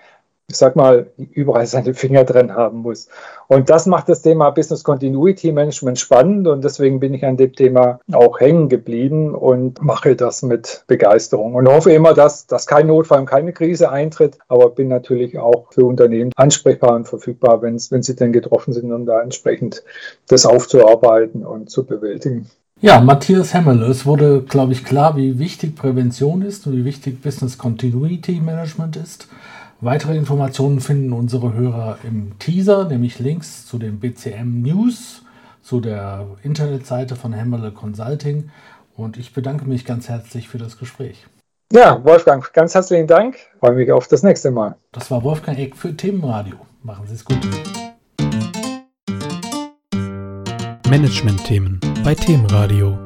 ich 0.48 0.56
sag 0.56 0.76
mal, 0.76 1.06
überall 1.16 1.66
seine 1.66 1.94
Finger 1.94 2.24
drin 2.24 2.54
haben 2.54 2.78
muss. 2.78 3.08
Und 3.48 3.70
das 3.70 3.86
macht 3.86 4.08
das 4.08 4.22
Thema 4.22 4.50
Business 4.50 4.84
Continuity 4.84 5.52
Management 5.52 5.98
spannend 5.98 6.46
und 6.46 6.62
deswegen 6.62 7.00
bin 7.00 7.14
ich 7.14 7.24
an 7.24 7.36
dem 7.36 7.52
Thema 7.54 8.00
auch 8.12 8.40
hängen 8.40 8.68
geblieben 8.68 9.34
und 9.34 9.82
mache 9.82 10.16
das 10.16 10.42
mit 10.42 10.84
Begeisterung 10.86 11.54
und 11.54 11.68
hoffe 11.68 11.92
immer, 11.92 12.12
dass, 12.14 12.46
dass 12.46 12.66
kein 12.66 12.88
Notfall 12.88 13.20
und 13.20 13.26
keine 13.26 13.52
Krise 13.52 13.90
eintritt, 13.90 14.38
aber 14.48 14.70
bin 14.70 14.88
natürlich 14.88 15.38
auch 15.38 15.72
für 15.72 15.84
Unternehmen 15.84 16.30
ansprechbar 16.36 16.94
und 16.94 17.08
verfügbar, 17.08 17.62
wenn, 17.62 17.76
wenn 17.90 18.02
sie 18.02 18.16
denn 18.16 18.32
getroffen 18.32 18.72
sind, 18.72 18.92
um 18.92 19.06
da 19.06 19.22
entsprechend 19.22 19.82
das 20.28 20.44
aufzuarbeiten 20.44 21.44
und 21.44 21.70
zu 21.70 21.84
bewältigen. 21.86 22.50
Ja, 22.80 23.00
Matthias 23.00 23.54
Hemmele, 23.54 23.86
es 23.86 24.04
wurde, 24.04 24.42
glaube 24.42 24.72
ich, 24.72 24.84
klar, 24.84 25.16
wie 25.16 25.38
wichtig 25.38 25.74
Prävention 25.74 26.42
ist 26.42 26.66
und 26.66 26.76
wie 26.76 26.84
wichtig 26.84 27.22
Business 27.22 27.56
Continuity 27.56 28.40
Management 28.40 28.96
ist. 28.96 29.28
Weitere 29.84 30.16
Informationen 30.16 30.80
finden 30.80 31.12
unsere 31.12 31.52
Hörer 31.52 31.98
im 32.04 32.38
Teaser, 32.38 32.88
nämlich 32.88 33.18
Links 33.18 33.66
zu 33.66 33.76
den 33.76 34.00
BCM 34.00 34.62
News, 34.62 35.20
zu 35.60 35.78
der 35.80 36.26
Internetseite 36.42 37.16
von 37.16 37.36
Hammerle 37.36 37.70
Consulting. 37.70 38.48
Und 38.96 39.18
ich 39.18 39.34
bedanke 39.34 39.66
mich 39.66 39.84
ganz 39.84 40.08
herzlich 40.08 40.48
für 40.48 40.56
das 40.56 40.78
Gespräch. 40.78 41.26
Ja, 41.70 42.02
Wolfgang, 42.02 42.50
ganz 42.54 42.74
herzlichen 42.74 43.06
Dank. 43.06 43.36
Freue 43.60 43.74
mich 43.74 43.92
auf 43.92 44.08
das 44.08 44.22
nächste 44.22 44.50
Mal. 44.50 44.76
Das 44.90 45.10
war 45.10 45.22
Wolfgang 45.22 45.58
Eck 45.58 45.76
für 45.76 45.94
Themenradio. 45.94 46.56
Machen 46.82 47.06
Sie 47.06 47.14
es 47.16 47.24
gut. 47.26 47.36
Management-Themen 50.88 51.80
bei 52.02 52.14
Themenradio. 52.14 53.03